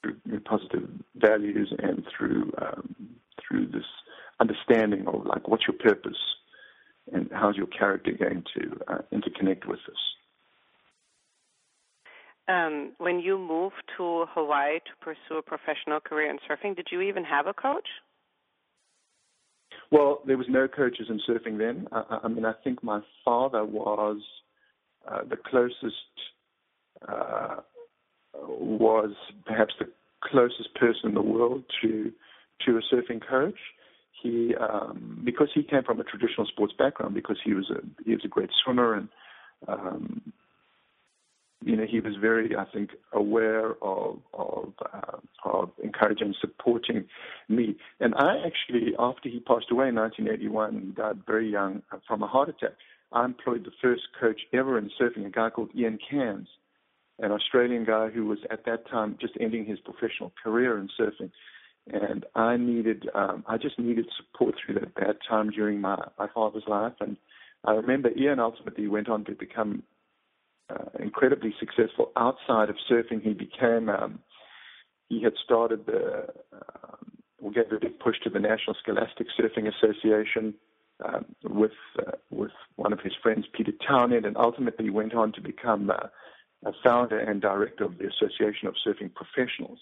through 0.00 0.40
positive 0.44 0.88
values 1.16 1.72
and 1.78 2.04
through 2.16 2.52
um, 2.60 2.94
through 3.40 3.66
this 3.66 3.84
understanding 4.40 5.06
of 5.06 5.26
like 5.26 5.48
what's 5.48 5.64
your 5.66 5.76
purpose 5.78 6.18
and 7.12 7.28
how's 7.32 7.56
your 7.56 7.66
character 7.66 8.12
going 8.12 8.44
to 8.54 8.78
uh, 8.88 8.98
interconnect 9.12 9.66
with 9.66 9.80
this. 9.86 9.96
Um, 12.48 12.92
when 12.98 13.20
you 13.20 13.38
moved 13.38 13.82
to 13.96 14.26
Hawaii 14.34 14.78
to 14.78 14.90
pursue 15.00 15.38
a 15.38 15.42
professional 15.42 16.00
career 16.00 16.30
in 16.30 16.38
surfing, 16.38 16.76
did 16.76 16.88
you 16.90 17.00
even 17.00 17.24
have 17.24 17.46
a 17.46 17.54
coach? 17.54 17.86
Well, 19.92 20.22
there 20.26 20.38
was 20.38 20.46
no 20.48 20.68
coaches 20.68 21.08
in 21.10 21.20
surfing 21.28 21.58
then. 21.58 21.86
I, 21.92 22.20
I 22.24 22.28
mean, 22.28 22.46
I 22.46 22.54
think 22.64 22.82
my 22.82 23.00
father 23.24 23.64
was 23.64 24.22
uh, 25.06 25.20
the 25.28 25.36
closest, 25.36 25.94
uh, 27.06 27.56
was 28.34 29.12
perhaps 29.46 29.74
the 29.78 29.88
closest 30.24 30.74
person 30.76 31.10
in 31.10 31.14
the 31.14 31.22
world 31.22 31.64
to 31.82 32.12
to 32.66 32.78
a 32.78 32.94
surfing 32.94 33.20
coach. 33.28 33.58
He, 34.22 34.54
um, 34.54 35.20
because 35.24 35.48
he 35.54 35.64
came 35.64 35.82
from 35.84 36.00
a 36.00 36.04
traditional 36.04 36.46
sports 36.46 36.72
background, 36.78 37.14
because 37.14 37.38
he 37.44 37.54
was 37.54 37.70
a 37.70 37.80
he 38.04 38.12
was 38.12 38.24
a 38.24 38.28
great 38.28 38.50
swimmer 38.64 38.94
and 38.94 39.08
um, 39.68 40.32
you 41.64 41.76
know, 41.76 41.86
he 41.88 42.00
was 42.00 42.14
very, 42.20 42.56
I 42.56 42.64
think, 42.72 42.90
aware 43.12 43.72
of 43.82 44.18
of, 44.34 44.72
uh, 44.92 45.18
of 45.44 45.70
encouraging 45.82 46.28
and 46.28 46.36
supporting 46.40 47.04
me. 47.52 47.76
And 48.00 48.14
I 48.14 48.36
actually, 48.46 48.92
after 48.98 49.28
he 49.28 49.40
passed 49.40 49.70
away 49.70 49.88
in 49.88 49.94
1981, 49.94 50.94
died 50.96 51.22
very 51.26 51.50
young 51.50 51.82
from 52.06 52.22
a 52.22 52.26
heart 52.26 52.48
attack. 52.48 52.72
I 53.12 53.24
employed 53.24 53.64
the 53.64 53.72
first 53.82 54.02
coach 54.18 54.40
ever 54.52 54.78
in 54.78 54.90
surfing, 55.00 55.26
a 55.26 55.30
guy 55.30 55.50
called 55.50 55.70
Ian 55.76 55.98
Cairns, 56.10 56.48
an 57.18 57.30
Australian 57.30 57.84
guy 57.84 58.08
who 58.08 58.26
was 58.26 58.38
at 58.50 58.64
that 58.64 58.88
time 58.88 59.16
just 59.20 59.34
ending 59.40 59.66
his 59.66 59.78
professional 59.80 60.32
career 60.42 60.78
in 60.78 60.88
surfing. 60.98 61.30
And 61.86 62.24
I 62.34 62.56
needed, 62.56 63.08
um, 63.14 63.44
I 63.46 63.58
just 63.58 63.78
needed 63.78 64.06
support 64.16 64.54
through 64.64 64.76
that 64.76 64.94
bad 64.94 65.16
time 65.28 65.50
during 65.50 65.80
my, 65.80 65.96
my 66.18 66.28
father's 66.32 66.62
life. 66.66 66.94
And 67.00 67.16
I 67.64 67.72
remember 67.72 68.10
Ian 68.16 68.40
ultimately 68.40 68.88
went 68.88 69.08
on 69.08 69.24
to 69.24 69.32
become 69.32 69.82
uh, 70.70 70.84
incredibly 71.00 71.54
successful 71.58 72.12
outside 72.16 72.70
of 72.70 72.76
surfing. 72.90 73.22
He 73.22 73.34
became 73.34 73.88
um, 73.88 74.20
he 75.08 75.22
had 75.22 75.34
started 75.44 75.84
the 75.84 76.26
uh, 76.54 76.96
we 77.42 77.52
gave 77.52 77.72
a 77.72 77.80
big 77.80 77.98
push 77.98 78.16
to 78.22 78.30
the 78.30 78.38
National 78.38 78.76
Scholastic 78.80 79.26
Surfing 79.38 79.68
Association 79.74 80.54
um, 81.04 81.24
with 81.42 81.72
uh, 81.98 82.12
with 82.30 82.52
one 82.76 82.92
of 82.92 83.00
his 83.00 83.12
friends, 83.20 83.46
Peter 83.52 83.72
Townend, 83.86 84.24
and 84.24 84.36
ultimately 84.36 84.90
went 84.90 85.12
on 85.14 85.32
to 85.32 85.40
become 85.40 85.90
uh, 85.90 86.06
a 86.64 86.72
founder 86.84 87.18
and 87.18 87.42
director 87.42 87.84
of 87.84 87.98
the 87.98 88.06
Association 88.06 88.68
of 88.68 88.74
Surfing 88.86 89.12
Professionals. 89.12 89.80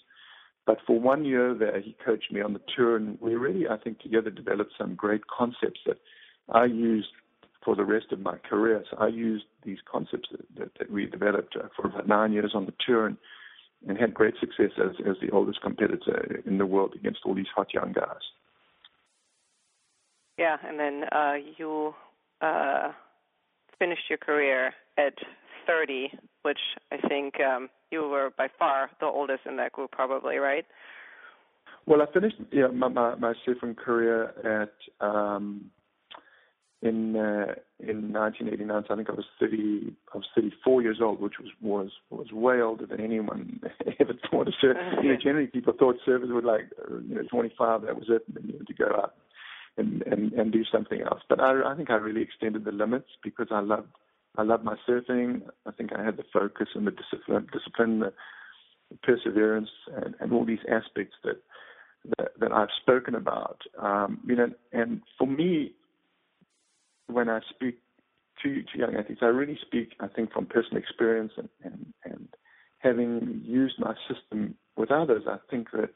But 0.65 0.79
for 0.87 0.99
one 0.99 1.23
year 1.23 1.53
there, 1.53 1.79
he 1.79 1.95
coached 2.03 2.31
me 2.31 2.41
on 2.41 2.53
the 2.53 2.61
tour, 2.75 2.95
and 2.95 3.19
we 3.21 3.35
really, 3.35 3.67
I 3.67 3.77
think, 3.77 3.99
together 3.99 4.31
developed 4.31 4.73
some 4.79 4.95
great 4.95 5.27
concepts 5.27 5.81
that 5.85 5.97
I 6.49 6.65
used 6.65 7.09
for 7.63 7.75
the 7.75 7.85
rest 7.85 8.07
of 8.11 8.19
my 8.19 8.37
career. 8.37 8.83
So 8.89 8.97
I 8.97 9.07
used 9.07 9.45
these 9.63 9.77
concepts 9.91 10.29
that, 10.31 10.45
that, 10.57 10.71
that 10.79 10.91
we 10.91 11.05
developed 11.05 11.55
uh, 11.55 11.67
for 11.75 11.87
about 11.87 12.07
nine 12.07 12.33
years 12.33 12.53
on 12.55 12.65
the 12.65 12.73
tour 12.85 13.05
and, 13.05 13.17
and 13.87 13.97
had 13.97 14.13
great 14.13 14.35
success 14.39 14.71
as, 14.77 14.95
as 15.07 15.15
the 15.21 15.31
oldest 15.31 15.61
competitor 15.61 16.41
in 16.45 16.57
the 16.57 16.65
world 16.65 16.93
against 16.95 17.19
all 17.25 17.33
these 17.33 17.47
hot 17.55 17.73
young 17.73 17.91
guys. 17.93 18.21
Yeah, 20.37 20.57
and 20.65 20.79
then 20.79 21.03
uh, 21.11 21.33
you 21.57 21.93
uh, 22.41 22.91
finished 23.79 24.03
your 24.09 24.17
career 24.17 24.73
at 24.97 25.13
30, 25.67 26.11
which 26.43 26.59
I 26.91 26.97
think 27.07 27.35
um, 27.39 27.69
you 27.91 28.07
were 28.07 28.31
by 28.37 28.47
far 28.57 28.89
the 28.99 29.05
oldest 29.05 29.41
in 29.45 29.57
that 29.57 29.71
group, 29.71 29.91
probably, 29.91 30.37
right? 30.37 30.65
Well, 31.85 32.01
I 32.01 32.11
finished 32.11 32.37
yeah, 32.51 32.67
my, 32.67 32.87
my, 32.87 33.15
my 33.15 33.33
surfing 33.47 33.75
career 33.75 34.33
at 34.45 35.05
um, 35.05 35.71
in 36.81 37.15
uh, 37.15 37.53
in 37.79 38.11
1989. 38.11 38.83
So 38.87 38.93
I 38.93 38.97
think 38.97 39.09
I 39.09 39.13
was 39.13 39.25
30. 39.39 39.93
I 40.13 40.17
was 40.17 40.25
34 40.35 40.81
years 40.81 40.99
old, 41.01 41.21
which 41.21 41.35
was 41.39 41.49
was 41.61 41.91
was 42.09 42.31
way 42.31 42.61
older 42.61 42.85
than 42.85 43.01
anyone 43.01 43.61
ever 43.99 44.13
thought 44.29 44.47
of 44.47 44.53
surf. 44.59 44.77
You 45.03 45.09
know, 45.09 45.17
generally 45.21 45.47
people 45.47 45.73
thought 45.77 45.97
surfers 46.07 46.33
would 46.33 46.45
like 46.45 46.69
uh, 46.89 46.97
you 47.07 47.15
know 47.15 47.23
25. 47.29 47.83
That 47.83 47.95
was 47.95 48.09
it, 48.09 48.23
and 48.27 48.35
then 48.35 48.43
you 48.47 48.57
had 48.57 48.67
to 48.67 48.73
go 48.73 48.87
out 48.97 49.13
and 49.77 50.01
and 50.03 50.33
and 50.33 50.51
do 50.51 50.63
something 50.71 51.01
else. 51.01 51.21
But 51.29 51.39
I 51.39 51.71
I 51.71 51.75
think 51.75 51.89
I 51.89 51.95
really 51.95 52.21
extended 52.21 52.65
the 52.65 52.71
limits 52.71 53.09
because 53.23 53.47
I 53.51 53.59
loved 53.59 53.89
I 54.37 54.43
loved 54.43 54.63
my 54.63 54.75
surfing. 54.87 55.41
I 55.65 55.71
think 55.71 55.91
I 55.93 56.03
had 56.03 56.17
the 56.17 56.25
focus 56.33 56.69
and 56.73 56.87
the 56.87 56.91
discipline, 56.91 57.47
discipline, 57.53 57.99
the 57.99 58.13
perseverance, 59.03 59.69
and, 60.03 60.15
and 60.19 60.33
all 60.33 60.45
these 60.45 60.65
aspects 60.69 61.15
that 61.23 61.41
that, 62.17 62.31
that 62.39 62.51
I've 62.51 62.69
spoken 62.81 63.13
about. 63.13 63.61
Um, 63.79 64.19
you 64.25 64.35
know, 64.35 64.49
and 64.71 65.01
for 65.17 65.27
me, 65.27 65.73
when 67.13 67.29
I 67.29 67.39
speak 67.49 67.79
to, 68.43 68.63
to 68.63 68.77
young 68.77 68.95
athletes, 68.95 69.21
I 69.21 69.27
really 69.27 69.57
speak, 69.61 69.93
I 69.99 70.07
think, 70.07 70.31
from 70.31 70.45
personal 70.45 70.77
experience 70.77 71.33
and, 71.37 71.49
and, 71.63 71.93
and 72.03 72.27
having 72.79 73.41
used 73.45 73.75
my 73.79 73.93
system 74.09 74.55
with 74.75 74.91
others, 74.91 75.23
I 75.27 75.37
think 75.49 75.71
that 75.71 75.93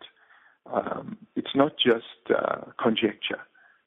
um, 0.71 1.17
it's 1.35 1.55
not 1.55 1.73
just 1.77 2.35
uh, 2.35 2.71
conjecture. 2.81 3.41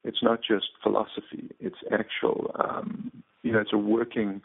It's 0.05 0.23
not 0.23 0.41
just 0.43 0.67
philosophy. 0.83 1.51
It's 1.61 1.77
actual, 1.93 2.55
um, 2.59 3.11
you 3.43 3.53
know, 3.53 3.61
it's 3.61 3.73
a 3.73 3.79
working, 3.79 4.41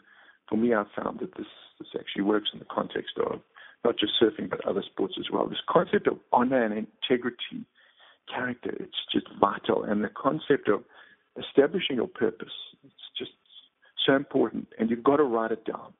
for 0.48 0.56
me, 0.56 0.74
I've 0.74 0.86
found 0.96 1.20
that 1.20 1.36
this, 1.36 1.46
this 1.78 1.88
actually 1.98 2.22
works 2.22 2.50
in 2.52 2.58
the 2.58 2.66
context 2.66 3.14
of 3.18 3.40
not 3.84 3.98
just 3.98 4.12
surfing, 4.20 4.48
but 4.48 4.64
other 4.66 4.82
sports 4.82 5.14
as 5.18 5.26
well. 5.32 5.46
This 5.46 5.58
concept 5.68 6.06
of 6.06 6.18
honor 6.32 6.62
and 6.64 6.74
integrity, 6.74 7.66
character, 8.32 8.74
it's 8.80 8.96
just 9.12 9.26
vital. 9.40 9.84
And 9.84 10.02
the 10.02 10.08
concept 10.08 10.68
of 10.68 10.82
establishing 11.38 11.96
your 11.96 12.08
purpose. 12.08 12.52
It's 12.84 12.94
just 13.18 13.32
so 14.06 14.14
important, 14.14 14.68
and 14.78 14.90
you've 14.90 15.04
got 15.04 15.16
to 15.16 15.24
write 15.24 15.52
it 15.52 15.64
down. 15.64 15.92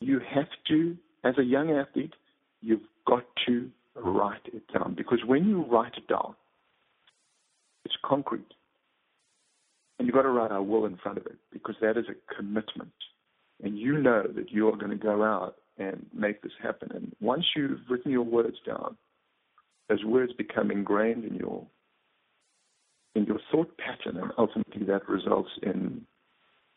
You 0.00 0.20
have 0.34 0.48
to, 0.68 0.96
as 1.24 1.34
a 1.38 1.44
young 1.44 1.70
athlete, 1.70 2.14
you've 2.60 2.80
got 3.06 3.24
to 3.46 3.70
write 3.94 4.46
it 4.46 4.62
down 4.72 4.94
because 4.96 5.20
when 5.26 5.48
you 5.48 5.64
write 5.70 5.94
it 5.96 6.08
down, 6.08 6.34
it's 7.84 7.94
concrete. 8.04 8.54
And 9.98 10.06
you've 10.06 10.14
got 10.14 10.22
to 10.22 10.30
write 10.30 10.50
our 10.50 10.62
will 10.62 10.86
in 10.86 10.96
front 10.96 11.18
of 11.18 11.26
it 11.26 11.36
because 11.52 11.76
that 11.80 11.96
is 11.96 12.06
a 12.08 12.34
commitment. 12.34 12.92
And 13.62 13.78
you 13.78 13.98
know 13.98 14.24
that 14.34 14.50
you 14.50 14.68
are 14.68 14.76
going 14.76 14.90
to 14.90 14.96
go 14.96 15.22
out 15.22 15.56
and 15.78 16.06
make 16.12 16.42
this 16.42 16.52
happen. 16.60 16.90
And 16.94 17.14
once 17.20 17.44
you've 17.54 17.78
written 17.88 18.10
your 18.10 18.24
words 18.24 18.56
down, 18.66 18.96
those 19.88 20.04
words 20.04 20.32
become 20.32 20.70
ingrained 20.70 21.24
in 21.24 21.34
your 21.34 21.64
in 23.14 23.24
your 23.26 23.40
thought 23.50 23.76
pattern, 23.78 24.16
and 24.20 24.32
ultimately 24.38 24.84
that 24.86 25.08
results 25.08 25.50
in 25.62 26.06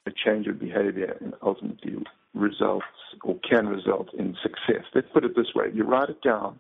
a 0.05 0.11
change 0.11 0.47
of 0.47 0.59
behavior 0.59 1.17
and 1.21 1.33
ultimately 1.41 1.95
results 2.33 2.85
or 3.23 3.39
can 3.49 3.67
result 3.67 4.13
in 4.13 4.35
success. 4.41 4.83
Let's 4.93 5.07
put 5.13 5.25
it 5.25 5.35
this 5.35 5.53
way 5.55 5.67
you 5.73 5.83
write 5.83 6.09
it 6.09 6.21
down, 6.21 6.59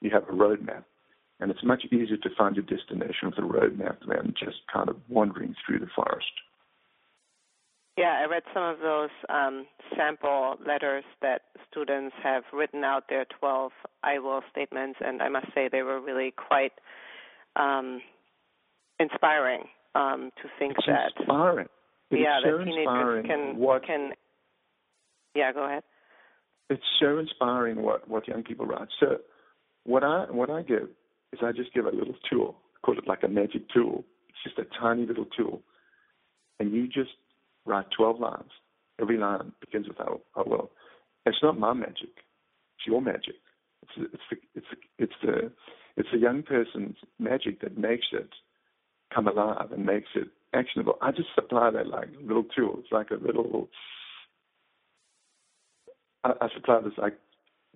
you 0.00 0.10
have 0.10 0.24
a 0.24 0.32
roadmap, 0.32 0.84
and 1.40 1.50
it's 1.50 1.64
much 1.64 1.84
easier 1.86 2.16
to 2.18 2.30
find 2.36 2.56
your 2.56 2.64
destination 2.64 3.30
with 3.30 3.38
a 3.38 3.42
roadmap 3.42 3.98
than 4.06 4.34
just 4.38 4.58
kind 4.72 4.88
of 4.88 4.96
wandering 5.08 5.54
through 5.66 5.80
the 5.80 5.88
forest. 5.94 6.26
Yeah, 7.98 8.20
I 8.22 8.30
read 8.30 8.42
some 8.52 8.62
of 8.62 8.80
those 8.80 9.08
um, 9.30 9.66
sample 9.96 10.56
letters 10.66 11.04
that 11.22 11.42
students 11.70 12.14
have 12.22 12.42
written 12.52 12.84
out 12.84 13.04
their 13.08 13.24
12 13.40 13.72
I 14.02 14.18
will 14.18 14.42
statements, 14.50 14.98
and 15.00 15.22
I 15.22 15.30
must 15.30 15.46
say 15.54 15.68
they 15.72 15.82
were 15.82 15.98
really 15.98 16.34
quite 16.36 16.72
um, 17.56 18.02
inspiring 18.98 19.64
um, 19.94 20.30
to 20.42 20.48
think 20.58 20.74
it's 20.78 20.86
that. 20.86 21.12
Inspiring. 21.18 21.68
It 22.10 22.20
yeah, 22.20 22.38
so 22.44 22.58
that 22.58 22.64
teenagers 22.64 23.26
can 23.26 23.56
what, 23.58 23.84
can. 23.84 24.10
Yeah, 25.34 25.52
go 25.52 25.64
ahead. 25.64 25.82
It's 26.70 26.82
so 27.00 27.18
inspiring 27.18 27.82
what 27.82 28.08
what 28.08 28.28
young 28.28 28.42
people 28.42 28.66
write. 28.66 28.88
So 29.00 29.18
what 29.84 30.04
I 30.04 30.26
what 30.30 30.50
I 30.50 30.62
give 30.62 30.88
is 31.32 31.40
I 31.42 31.52
just 31.52 31.72
give 31.74 31.86
a 31.86 31.90
little 31.90 32.14
tool, 32.30 32.56
call 32.82 32.98
it 32.98 33.06
like 33.06 33.22
a 33.22 33.28
magic 33.28 33.62
tool. 33.72 34.04
It's 34.28 34.38
just 34.44 34.58
a 34.58 34.80
tiny 34.80 35.06
little 35.06 35.26
tool, 35.36 35.62
and 36.60 36.72
you 36.72 36.86
just 36.86 37.10
write 37.64 37.86
12 37.96 38.20
lines. 38.20 38.50
Every 39.00 39.18
line 39.18 39.52
begins 39.60 39.88
with 39.88 40.00
"I, 40.00 40.06
I 40.38 40.42
will." 40.46 40.70
It's 41.24 41.38
not 41.42 41.58
my 41.58 41.72
magic; 41.72 42.14
it's 42.76 42.86
your 42.86 43.02
magic. 43.02 43.34
It's 43.82 44.12
it's 44.12 44.22
the, 44.30 44.36
it's 44.54 44.66
it's 44.98 45.12
the 45.22 45.52
it's 45.96 46.08
the 46.12 46.18
young 46.18 46.42
person's 46.42 46.96
magic 47.18 47.60
that 47.62 47.76
makes 47.76 48.06
it 48.12 48.30
come 49.14 49.28
alive 49.28 49.72
and 49.72 49.84
makes 49.84 50.08
it 50.14 50.28
actionable. 50.54 50.98
I 51.00 51.10
just 51.12 51.28
supply 51.34 51.70
that 51.70 51.86
like 51.86 52.08
little 52.20 52.44
tools, 52.44 52.84
like 52.90 53.10
a 53.10 53.14
little. 53.14 53.68
I, 56.24 56.32
I 56.40 56.48
supply 56.54 56.80
this 56.80 56.92
like 56.98 57.18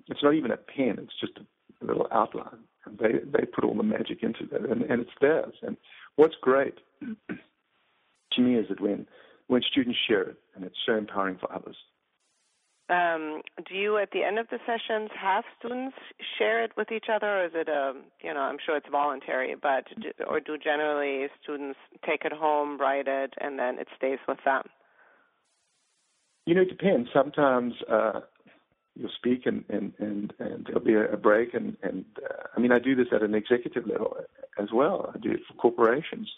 it's 0.08 0.22
not 0.22 0.34
even 0.34 0.50
a 0.50 0.56
pen; 0.56 0.96
it's 0.98 1.20
just 1.20 1.38
a 1.38 1.84
little 1.84 2.08
outline, 2.12 2.64
and 2.84 2.98
they 2.98 3.12
they 3.24 3.46
put 3.46 3.64
all 3.64 3.76
the 3.76 3.82
magic 3.82 4.22
into 4.22 4.46
that, 4.52 4.68
and, 4.68 4.82
and 4.82 5.02
it's 5.02 5.10
theirs. 5.20 5.54
And 5.62 5.76
what's 6.16 6.36
great 6.40 6.74
to 7.00 8.40
me 8.40 8.56
is 8.56 8.68
that 8.68 8.80
when 8.80 9.06
when 9.48 9.62
students 9.62 9.98
share 10.06 10.22
it, 10.22 10.36
and 10.54 10.64
it's 10.64 10.78
so 10.86 10.96
empowering 10.96 11.38
for 11.38 11.52
others. 11.52 11.76
Um, 12.90 13.42
do 13.68 13.76
you, 13.76 13.98
at 13.98 14.10
the 14.10 14.24
end 14.24 14.40
of 14.40 14.48
the 14.48 14.58
sessions, 14.66 15.10
have 15.16 15.44
students 15.58 15.96
share 16.38 16.64
it 16.64 16.72
with 16.76 16.90
each 16.90 17.06
other, 17.08 17.38
or 17.38 17.44
is 17.44 17.52
it 17.54 17.68
a, 17.68 17.92
you 18.20 18.34
know, 18.34 18.40
I'm 18.40 18.56
sure 18.64 18.76
it's 18.76 18.88
voluntary, 18.90 19.54
but 19.54 19.84
or 20.28 20.40
do 20.40 20.58
generally 20.58 21.28
students 21.40 21.78
take 22.04 22.24
it 22.24 22.32
home, 22.32 22.80
write 22.80 23.06
it, 23.06 23.34
and 23.40 23.60
then 23.60 23.78
it 23.78 23.86
stays 23.96 24.18
with 24.26 24.38
them? 24.44 24.64
You 26.46 26.56
know, 26.56 26.62
it 26.62 26.68
depends. 26.68 27.10
Sometimes 27.14 27.74
uh, 27.88 28.20
you'll 28.96 29.12
speak, 29.16 29.46
and 29.46 29.64
and 29.68 29.92
and, 30.00 30.32
and 30.40 30.66
there'll 30.66 30.80
be 30.80 30.94
a, 30.94 31.16
break, 31.16 31.54
and 31.54 31.76
and 31.84 32.04
uh, 32.28 32.48
I 32.56 32.60
mean, 32.60 32.72
I 32.72 32.80
do 32.80 32.96
this 32.96 33.08
at 33.14 33.22
an 33.22 33.36
executive 33.36 33.86
level 33.86 34.16
as 34.58 34.70
well. 34.74 35.12
I 35.14 35.18
do 35.18 35.30
it 35.30 35.40
for 35.46 35.54
corporations, 35.54 36.28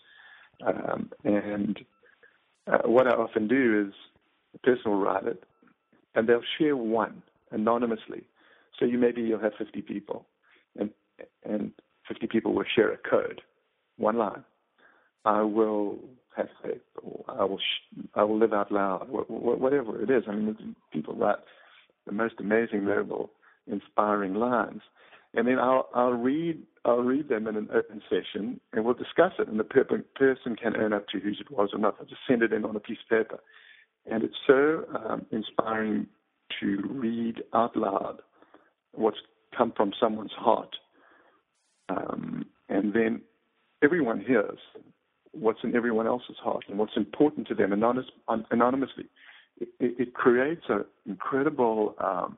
um, 0.67 1.11
and 1.25 1.79
uh, 2.67 2.83
what 2.85 3.07
I 3.07 3.13
often 3.13 3.49
do 3.49 3.87
is 3.89 3.95
the 4.53 4.59
person 4.59 4.91
will 4.91 5.01
write 5.01 5.27
it 5.27 5.43
and 6.15 6.29
they'll 6.29 6.43
share 6.59 6.77
one 6.77 7.23
anonymously. 7.51 8.25
So 8.79 8.85
you 8.85 8.99
maybe 8.99 9.23
you'll 9.23 9.41
have 9.41 9.53
50 9.59 9.83
people, 9.83 10.27
and 10.79 10.91
and 11.45 11.73
50 12.09 12.27
people 12.27 12.55
will 12.55 12.65
share 12.75 12.93
a 12.93 12.97
code, 12.99 13.41
one 13.97 14.17
line. 14.17 14.45
I 15.25 15.43
will 15.43 15.99
have 16.37 16.49
faith. 16.63 16.81
I 17.29 17.45
will 17.45 17.59
sh- 17.59 18.01
I 18.15 18.25
will 18.25 18.39
live 18.39 18.53
out 18.53 18.73
loud. 18.73 19.09
Wh- 19.09 19.27
wh- 19.27 19.61
whatever 19.61 20.01
it 20.03 20.11
is. 20.11 20.25
I 20.29 20.33
mean, 20.35 20.75
people 20.93 21.15
write 21.15 21.39
the 22.07 22.13
most 22.13 22.35
amazing, 22.41 22.85
noble, 22.87 23.31
inspiring 23.67 24.35
lines, 24.35 24.83
and 25.35 25.47
then 25.47 25.59
I'll 25.59 25.89
I'll 25.95 26.13
read 26.13 26.63
I'll 26.85 27.03
read 27.03 27.29
them 27.29 27.47
in 27.47 27.57
an 27.57 27.69
open 27.73 28.03
session, 28.11 28.61
and 28.73 28.85
we'll 28.85 28.95
discuss 28.95 29.33
it. 29.39 29.49
And 29.49 29.61
the 29.61 29.65
per- 29.65 29.85
person 29.85 30.57
can 30.57 30.77
own 30.77 30.93
up 30.93 31.07
to 31.09 31.21
whose 31.21 31.41
it 31.41 31.51
was 31.51 31.71
or 31.73 31.79
not. 31.79 31.97
I'll 32.01 32.07
just 32.07 32.23
send 32.27 32.43
it 32.43 32.53
in 32.53 32.65
on 32.65 32.75
a 32.75 32.81
piece 32.81 32.99
of 33.05 33.09
paper, 33.09 33.41
and 34.11 34.25
it's 34.25 34.35
so 34.47 34.85
um, 34.97 35.27
inspiring 35.31 36.07
to 36.61 36.83
read 36.91 37.43
out 37.55 37.77
loud 37.77 38.19
what's 38.93 39.19
come 39.57 39.73
from 39.77 39.93
someone's 39.99 40.33
heart. 40.33 40.77
Um, 41.89 42.47
and 42.69 42.93
then 42.93 43.23
everyone 43.83 44.21
hears 44.21 44.59
what's 45.33 45.61
in 45.63 45.75
everyone 45.75 46.07
else's 46.07 46.37
heart 46.43 46.65
and 46.69 46.79
what's 46.79 46.97
important 46.97 47.49
to 47.49 47.55
them 47.55 47.73
anonymous, 47.73 48.11
anonymously. 48.51 49.05
It, 49.61 49.69
it, 49.79 50.15
creates 50.15 50.63
an 50.69 50.85
incredible 51.07 51.95
um, 51.99 52.37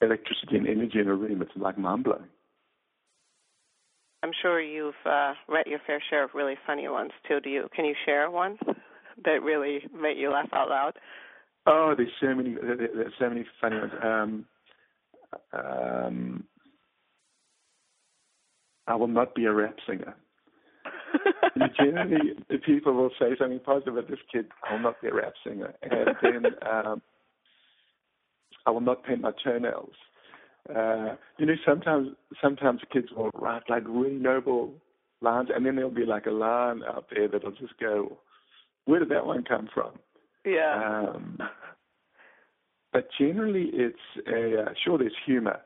electricity 0.00 0.56
and 0.56 0.66
energy 0.66 0.98
in 0.98 1.08
a 1.08 1.14
room. 1.14 1.42
It's 1.42 1.50
like 1.56 1.78
mind 1.78 2.04
blowing. 2.04 2.28
I'm 4.22 4.32
sure 4.42 4.60
you've 4.60 4.94
uh, 5.04 5.34
read 5.48 5.66
your 5.66 5.78
fair 5.86 6.02
share 6.10 6.24
of 6.24 6.30
really 6.34 6.56
funny 6.66 6.88
ones 6.88 7.12
too. 7.28 7.40
Do 7.40 7.48
you? 7.48 7.68
Can 7.74 7.84
you 7.84 7.94
share 8.04 8.30
one? 8.30 8.58
That 9.24 9.42
really 9.42 9.80
make 9.94 10.16
you 10.16 10.30
laugh 10.30 10.48
out 10.52 10.68
loud? 10.68 10.92
Oh, 11.66 11.94
there's 11.96 12.10
so 12.20 12.34
many. 12.34 12.54
There's 12.54 13.12
so 13.18 13.28
many 13.28 13.44
funny 13.60 13.76
ones. 13.76 13.92
Um, 14.02 14.44
um, 15.52 16.44
I 18.86 18.94
will 18.94 19.08
not 19.08 19.34
be 19.34 19.46
a 19.46 19.52
rap 19.52 19.76
singer. 19.86 20.14
generally, 21.76 22.34
people 22.64 22.94
will 22.94 23.10
say 23.18 23.30
something 23.38 23.60
positive 23.60 23.96
about 23.96 24.10
this 24.10 24.20
kid. 24.32 24.46
I 24.68 24.74
will 24.74 24.80
not 24.80 25.00
be 25.00 25.08
a 25.08 25.14
rap 25.14 25.32
singer, 25.44 25.74
and 25.82 26.16
then 26.22 26.46
um, 26.68 27.02
I 28.66 28.70
will 28.70 28.80
not 28.80 29.04
paint 29.04 29.20
my 29.20 29.32
toenails. 29.42 29.94
Uh, 30.68 31.14
you 31.38 31.46
know, 31.46 31.54
sometimes 31.64 32.08
sometimes 32.42 32.80
kids 32.92 33.08
will 33.16 33.30
write 33.34 33.62
like 33.68 33.84
really 33.86 34.16
noble 34.16 34.74
lines, 35.20 35.48
and 35.54 35.64
then 35.64 35.76
there'll 35.76 35.90
be 35.90 36.04
like 36.04 36.26
a 36.26 36.30
line 36.30 36.82
out 36.86 37.06
there 37.14 37.28
that'll 37.28 37.52
just 37.52 37.78
go, 37.80 38.18
where 38.86 39.00
did 39.00 39.10
that 39.10 39.26
one 39.26 39.44
come 39.44 39.68
from? 39.72 39.92
Yeah. 40.44 41.10
Um, 41.14 41.38
but 42.92 43.08
generally, 43.18 43.70
it's 43.72 43.98
a 44.26 44.62
uh, 44.62 44.74
sure 44.84 44.96
there's 44.96 45.12
humor, 45.26 45.60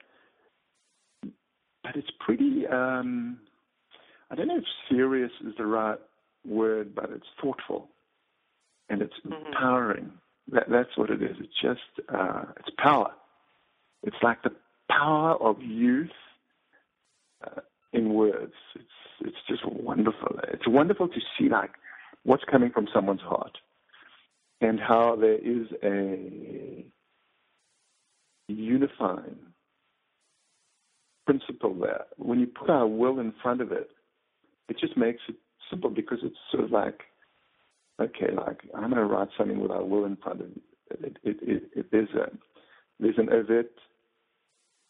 but 1.23 1.95
it's 1.95 2.11
pretty. 2.19 2.67
Um, 2.67 3.39
I 4.31 4.35
don't 4.35 4.49
know 4.49 4.59
if 4.59 4.65
serious 4.89 5.31
is 5.47 5.55
the 5.57 5.67
right 5.67 5.99
word, 6.47 6.95
but 6.95 7.11
it's 7.11 7.27
thoughtful 7.41 7.89
and 8.89 9.03
it's 9.03 9.15
mm-hmm. 9.25 9.47
empowering. 9.47 10.13
That, 10.53 10.65
that's 10.69 10.97
what 10.97 11.11
it 11.11 11.23
is. 11.23 11.37
It's 11.39 11.61
just 11.63 12.09
uh, 12.13 12.45
it's 12.59 12.71
power. 12.79 13.13
It's 14.03 14.17
like 14.23 14.43
the 14.43 14.53
power 14.91 15.37
of 15.41 15.63
youth 15.63 16.11
uh, 17.47 17.61
in 17.93 18.15
words. 18.15 18.55
It's 18.75 18.87
it's 19.23 19.37
just 19.49 19.63
wonderful. 19.67 20.41
It's 20.53 20.67
wonderful 20.67 21.09
to 21.09 21.21
see 21.39 21.49
like 21.49 21.71
what's 22.25 22.45
coming 22.51 22.71
from 22.71 22.89
someone's 22.93 23.21
heart 23.21 23.57
and 24.61 24.79
how 24.79 25.17
there 25.17 25.39
is 25.39 25.67
a 25.83 26.85
unifying 28.49 29.39
principle 31.27 31.75
there. 31.75 32.05
When 32.17 32.41
you 32.41 32.47
put 32.47 32.71
our 32.71 32.87
will 32.87 33.21
in 33.21 33.33
front 33.43 33.61
of 33.61 33.73
it, 33.73 33.91
it 34.69 34.79
just 34.79 34.97
makes 34.97 35.21
it 35.29 35.37
simple 35.71 35.91
because 35.91 36.19
it's 36.23 36.37
sort 36.51 36.65
of 36.65 36.71
like, 36.71 37.01
okay, 38.01 38.33
like 38.35 38.61
I'm 38.75 38.91
going 38.91 38.97
to 38.97 39.05
write 39.05 39.29
something 39.39 39.61
with 39.61 39.71
our 39.71 39.85
will 39.85 40.05
in 40.05 40.17
front 40.17 40.41
of 40.41 40.47
it. 40.47 41.17
It, 41.23 41.37
it, 41.43 41.63
it, 41.75 41.87
there's 41.93 42.11
a 42.11 42.31
there's 42.99 43.19
an 43.19 43.31
overt 43.31 43.71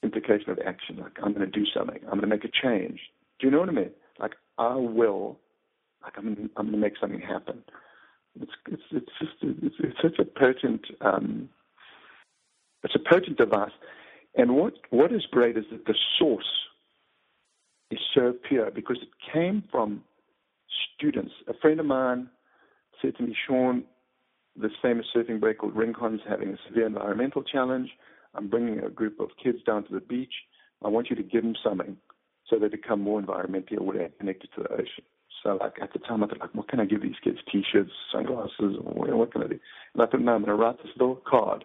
implication 0.03 0.51
of 0.51 0.59
action. 0.67 0.97
Like 0.97 1.13
I'm 1.23 1.35
going 1.35 1.51
to 1.51 1.59
do 1.59 1.67
something. 1.75 2.01
I'm 2.05 2.19
going 2.19 2.23
to 2.23 2.27
make 2.27 2.45
a 2.45 2.49
change. 2.49 3.01
Do 3.39 3.47
you 3.47 3.51
know 3.51 3.61
what 3.61 3.69
I 3.69 3.73
mean? 3.73 3.91
Like 4.19 4.33
our 4.59 4.81
will 4.81 5.39
like 6.03 6.15
I'm 6.17 6.51
I'm 6.57 6.67
going 6.67 6.73
to 6.73 6.79
make 6.79 6.95
something 7.01 7.21
happen. 7.21 7.63
It's 8.41 8.53
it's 8.69 8.83
it's 8.93 9.13
just 9.19 9.33
it's, 9.43 9.75
it's 9.79 10.03
such 10.03 10.19
a 10.19 10.25
potent 10.25 10.83
um, 11.01 11.49
it's 12.83 12.95
a 12.95 13.11
potent 13.11 13.39
device. 13.39 13.73
And 14.37 14.57
what 14.57 14.75
what 14.91 15.13
is 15.13 15.27
great 15.31 15.57
is 15.57 15.65
that 15.71 15.87
the 15.87 15.95
source 16.19 16.51
is 17.91 17.99
so 18.15 18.35
pure 18.49 18.71
because 18.71 18.99
it 19.03 19.09
came 19.33 19.65
from 19.71 20.03
students. 20.95 21.33
A 21.49 21.55
friend 21.55 21.81
of 21.81 21.87
mine 21.87 22.29
said 23.03 23.17
to 23.17 23.23
me, 23.25 23.37
Shaun, 23.47 23.85
this 24.57 24.73
famous 24.83 25.07
surfing 25.15 25.41
break 25.41 25.59
called 25.59 25.75
Rincon's 25.75 26.21
having 26.29 26.51
a 26.51 26.57
severe 26.69 26.87
environmental 26.87 27.43
challenge. 27.43 27.91
I'm 28.35 28.49
bringing 28.49 28.79
a 28.81 28.91
group 28.91 29.19
of 29.19 29.31
kids 29.43 29.59
down 29.67 29.85
to 29.85 29.95
the 29.95 30.01
beach. 30.01 30.33
I 30.85 30.89
want 30.89 31.11
you 31.11 31.17
to 31.17 31.23
give 31.23 31.43
them 31.43 31.57
something 31.65 31.97
so 32.49 32.59
they 32.59 32.69
become 32.69 33.01
more 33.01 33.21
environmentally 33.21 33.79
aware 33.79 34.03
and 34.03 34.19
connected 34.19 34.51
to 34.55 34.63
the 34.63 34.73
ocean. 34.73 35.05
So 35.43 35.57
like 35.61 35.77
at 35.83 35.93
the 35.93 35.99
time 36.01 36.23
I 36.23 36.27
thought 36.27 36.41
like, 36.41 36.55
what 36.55 36.69
can 36.69 36.81
I 36.81 36.85
give 36.85 37.03
these 37.03 37.19
kids? 37.23 37.39
T-shirts, 37.51 37.91
sunglasses, 38.13 38.77
what 38.81 39.33
can 39.33 39.43
I 39.43 39.47
do? 39.47 39.59
And 39.95 40.03
I 40.03 40.07
thought, 40.07 40.21
no, 40.21 40.33
I'm 40.33 40.45
going 40.45 40.57
to 40.57 40.63
write 40.63 40.79
this 40.79 40.93
little 40.99 41.21
card. 41.29 41.65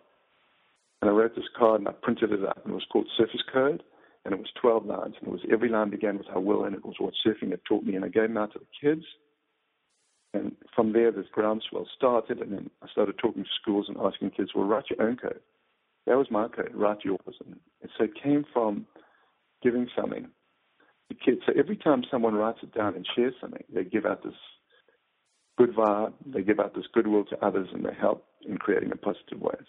And 1.01 1.09
I 1.09 1.13
wrote 1.13 1.35
this 1.35 1.49
card 1.57 1.81
and 1.81 1.87
I 1.87 1.91
printed 1.91 2.31
it 2.31 2.45
up 2.45 2.61
and 2.63 2.71
it 2.71 2.75
was 2.75 2.85
called 2.91 3.07
Surfer's 3.17 3.43
Code. 3.51 3.83
And 4.23 4.33
it 4.33 4.39
was 4.39 4.49
12 4.59 4.85
lines 4.85 5.15
and 5.19 5.27
it 5.27 5.31
was 5.31 5.41
every 5.51 5.69
line 5.69 5.89
began 5.91 6.17
with 6.17 6.27
I 6.33 6.39
will 6.39 6.63
and 6.63 6.75
it 6.75 6.83
was 6.83 6.95
what 6.99 7.13
surfing 7.25 7.51
had 7.51 7.63
taught 7.67 7.83
me. 7.83 7.95
And 7.95 8.05
I 8.05 8.07
gave 8.07 8.23
them 8.23 8.37
out 8.37 8.53
to 8.53 8.59
the 8.59 8.65
kids. 8.81 9.05
And 10.33 10.55
from 10.75 10.93
there, 10.93 11.11
this 11.11 11.27
groundswell 11.31 11.87
started. 11.95 12.39
And 12.39 12.51
then 12.51 12.69
I 12.81 12.87
started 12.87 13.17
talking 13.17 13.43
to 13.43 13.49
schools 13.61 13.85
and 13.87 13.97
asking 13.97 14.31
kids, 14.31 14.51
well, 14.55 14.65
write 14.65 14.85
your 14.89 15.07
own 15.07 15.17
code. 15.17 15.41
That 16.07 16.17
was 16.17 16.27
my 16.31 16.47
code, 16.47 16.71
write 16.73 17.03
yours. 17.03 17.19
And 17.45 17.59
so 17.97 18.05
it 18.05 18.21
came 18.21 18.45
from 18.53 18.85
giving 19.61 19.87
something 19.95 20.27
the 21.09 21.15
kids. 21.15 21.41
So 21.45 21.53
every 21.57 21.77
time 21.77 22.03
someone 22.09 22.35
writes 22.35 22.59
it 22.63 22.73
down 22.73 22.95
and 22.95 23.05
shares 23.15 23.33
something, 23.39 23.63
they 23.73 23.83
give 23.83 24.05
out 24.05 24.23
this 24.23 24.33
good 25.57 25.73
vibe, 25.75 26.13
they 26.25 26.41
give 26.41 26.59
out 26.59 26.75
this 26.75 26.85
goodwill 26.93 27.25
to 27.25 27.45
others, 27.45 27.69
and 27.73 27.85
they 27.85 27.93
help 27.99 28.25
in 28.47 28.57
creating 28.57 28.91
a 28.91 28.97
positive 28.97 29.39
ways. 29.39 29.65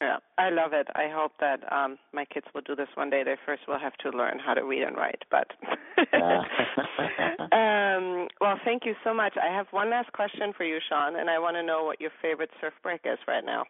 Yeah, 0.00 0.18
I 0.36 0.50
love 0.50 0.72
it. 0.74 0.88
I 0.94 1.08
hope 1.10 1.32
that 1.40 1.60
um 1.72 1.96
my 2.12 2.26
kids 2.26 2.46
will 2.54 2.60
do 2.60 2.76
this 2.76 2.88
one 2.94 3.08
day. 3.08 3.22
They 3.24 3.36
first 3.46 3.62
will 3.66 3.78
have 3.78 3.94
to 3.98 4.10
learn 4.10 4.38
how 4.38 4.52
to 4.52 4.62
read 4.62 4.82
and 4.82 4.96
write, 4.96 5.22
but 5.30 5.52
um 7.52 8.28
well, 8.40 8.60
thank 8.62 8.84
you 8.84 8.94
so 9.02 9.14
much. 9.14 9.34
I 9.42 9.46
have 9.54 9.68
one 9.70 9.88
last 9.90 10.12
question 10.12 10.52
for 10.54 10.64
you, 10.64 10.80
Shaun, 10.86 11.16
and 11.16 11.30
I 11.30 11.38
want 11.38 11.56
to 11.56 11.62
know 11.62 11.84
what 11.84 12.00
your 12.00 12.10
favorite 12.20 12.50
surf 12.60 12.74
break 12.82 13.00
is 13.04 13.18
right 13.26 13.44
now. 13.44 13.64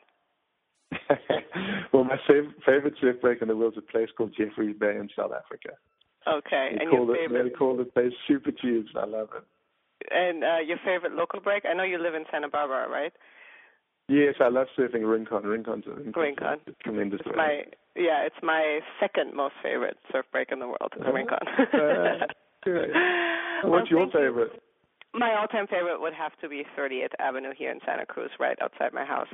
well, 1.93 2.05
my 2.05 2.19
fav- 2.29 2.55
favorite 2.65 2.95
surf 3.01 3.21
break 3.21 3.41
in 3.41 3.49
the 3.49 3.57
world 3.57 3.75
is 3.75 3.79
a 3.79 3.93
place 3.93 4.09
called 4.17 4.35
Jeffreys 4.37 4.77
Bay 4.79 4.97
in 4.97 5.09
South 5.17 5.33
Africa. 5.33 5.77
Okay, 6.29 6.71
they 6.73 6.85
and 6.85 6.93
your 6.93 7.07
favorite? 7.15 7.47
It, 7.47 7.53
they 7.53 7.57
call 7.57 7.81
it 7.81 7.95
they 7.95 8.09
super 8.27 8.51
tubes. 8.51 8.91
I 8.97 9.07
love 9.07 9.29
it. 9.37 9.45
And 10.11 10.45
uh, 10.45 10.59
your 10.59 10.79
favorite 10.85 11.13
local 11.13 11.41
break? 11.41 11.65
I 11.65 11.75
know 11.75 11.85
you 11.85 11.99
live 11.99 12.15
in 12.15 12.25
Santa 12.31 12.49
Barbara, 12.49 12.89
right? 12.89 13.13
Yes, 14.09 14.35
I 14.41 14.49
love 14.49 14.69
surfing 14.79 15.11
Rincon. 15.11 15.43
Rincon's 15.43 15.85
a 15.87 15.95
Rincon. 15.95 16.23
Rincon. 16.23 16.59
It's 16.67 16.77
tremendous. 16.83 17.21
It's 17.25 17.37
my 17.37 17.63
Yeah, 17.97 18.23
it's 18.23 18.37
my 18.43 18.81
second 19.01 19.35
most 19.35 19.55
favorite 19.63 19.97
surf 20.13 20.27
break 20.31 20.53
in 20.53 20.61
the 20.61 20.67
world, 20.67 20.93
is 20.97 21.03
Rincon. 21.13 21.39
uh, 21.75 22.27
What's 23.65 23.91
well, 23.91 24.01
your 24.01 24.07
favorite? 24.07 24.53
You. 24.55 24.61
My 25.21 25.35
all-time 25.41 25.67
favorite 25.67 26.01
would 26.01 26.13
have 26.13 26.33
to 26.43 26.49
be 26.49 26.65
30th 26.79 27.15
Avenue 27.19 27.53
here 27.57 27.71
in 27.71 27.79
Santa 27.87 28.05
Cruz, 28.05 28.31
right 28.39 28.59
outside 28.61 28.93
my 28.93 29.05
house. 29.05 29.33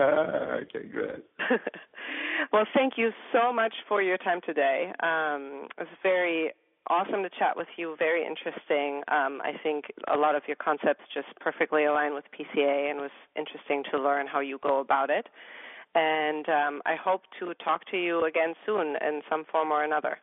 Uh, 0.00 0.02
okay, 0.62 0.88
good. 0.92 1.22
well, 2.52 2.64
thank 2.74 2.94
you 2.96 3.10
so 3.32 3.52
much 3.52 3.74
for 3.88 4.02
your 4.02 4.18
time 4.18 4.40
today. 4.44 4.92
Um, 5.02 5.68
it 5.76 5.80
was 5.80 5.88
very 6.02 6.52
awesome 6.88 7.22
to 7.22 7.30
chat 7.38 7.56
with 7.56 7.68
you. 7.76 7.96
Very 7.98 8.26
interesting. 8.26 9.02
Um, 9.08 9.40
I 9.44 9.52
think 9.62 9.86
a 10.12 10.16
lot 10.16 10.34
of 10.34 10.42
your 10.46 10.56
concepts 10.56 11.04
just 11.12 11.28
perfectly 11.40 11.84
align 11.84 12.14
with 12.14 12.24
PCA, 12.32 12.90
and 12.90 13.00
was 13.00 13.10
interesting 13.36 13.84
to 13.92 13.98
learn 13.98 14.26
how 14.26 14.40
you 14.40 14.58
go 14.62 14.80
about 14.80 15.10
it. 15.10 15.26
And 15.94 16.48
um, 16.48 16.82
I 16.86 16.94
hope 16.94 17.22
to 17.40 17.52
talk 17.62 17.84
to 17.90 17.96
you 17.96 18.24
again 18.24 18.54
soon 18.64 18.96
in 19.00 19.22
some 19.28 19.44
form 19.50 19.72
or 19.72 19.84
another. 19.84 20.18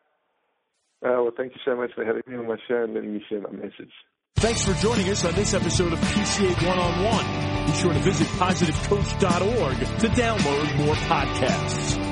Uh, 1.06 1.22
well, 1.22 1.32
thank 1.36 1.54
you 1.54 1.62
so 1.64 1.76
much 1.76 1.92
for 1.94 2.04
having 2.04 2.24
me 2.26 2.36
on 2.36 2.48
my 2.48 2.58
show 2.68 2.84
and 2.84 2.94
letting 2.94 3.14
me 3.14 3.24
share 3.30 3.42
my 3.42 3.52
message. 3.52 3.92
Thanks 4.40 4.64
for 4.64 4.74
joining 4.76 5.10
us 5.10 5.26
on 5.26 5.34
this 5.34 5.56
episode 5.56 5.94
of 5.94 6.00
PCA 6.00 6.68
One 6.68 6.78
on 6.78 7.04
One. 7.04 7.66
Be 7.66 7.74
sure 7.74 7.92
to 7.92 8.00
visit 8.00 8.28
positivecoach.org 8.28 9.78
to 10.00 10.08
download 10.10 10.78
more 10.78 10.94
podcasts. 10.94 12.07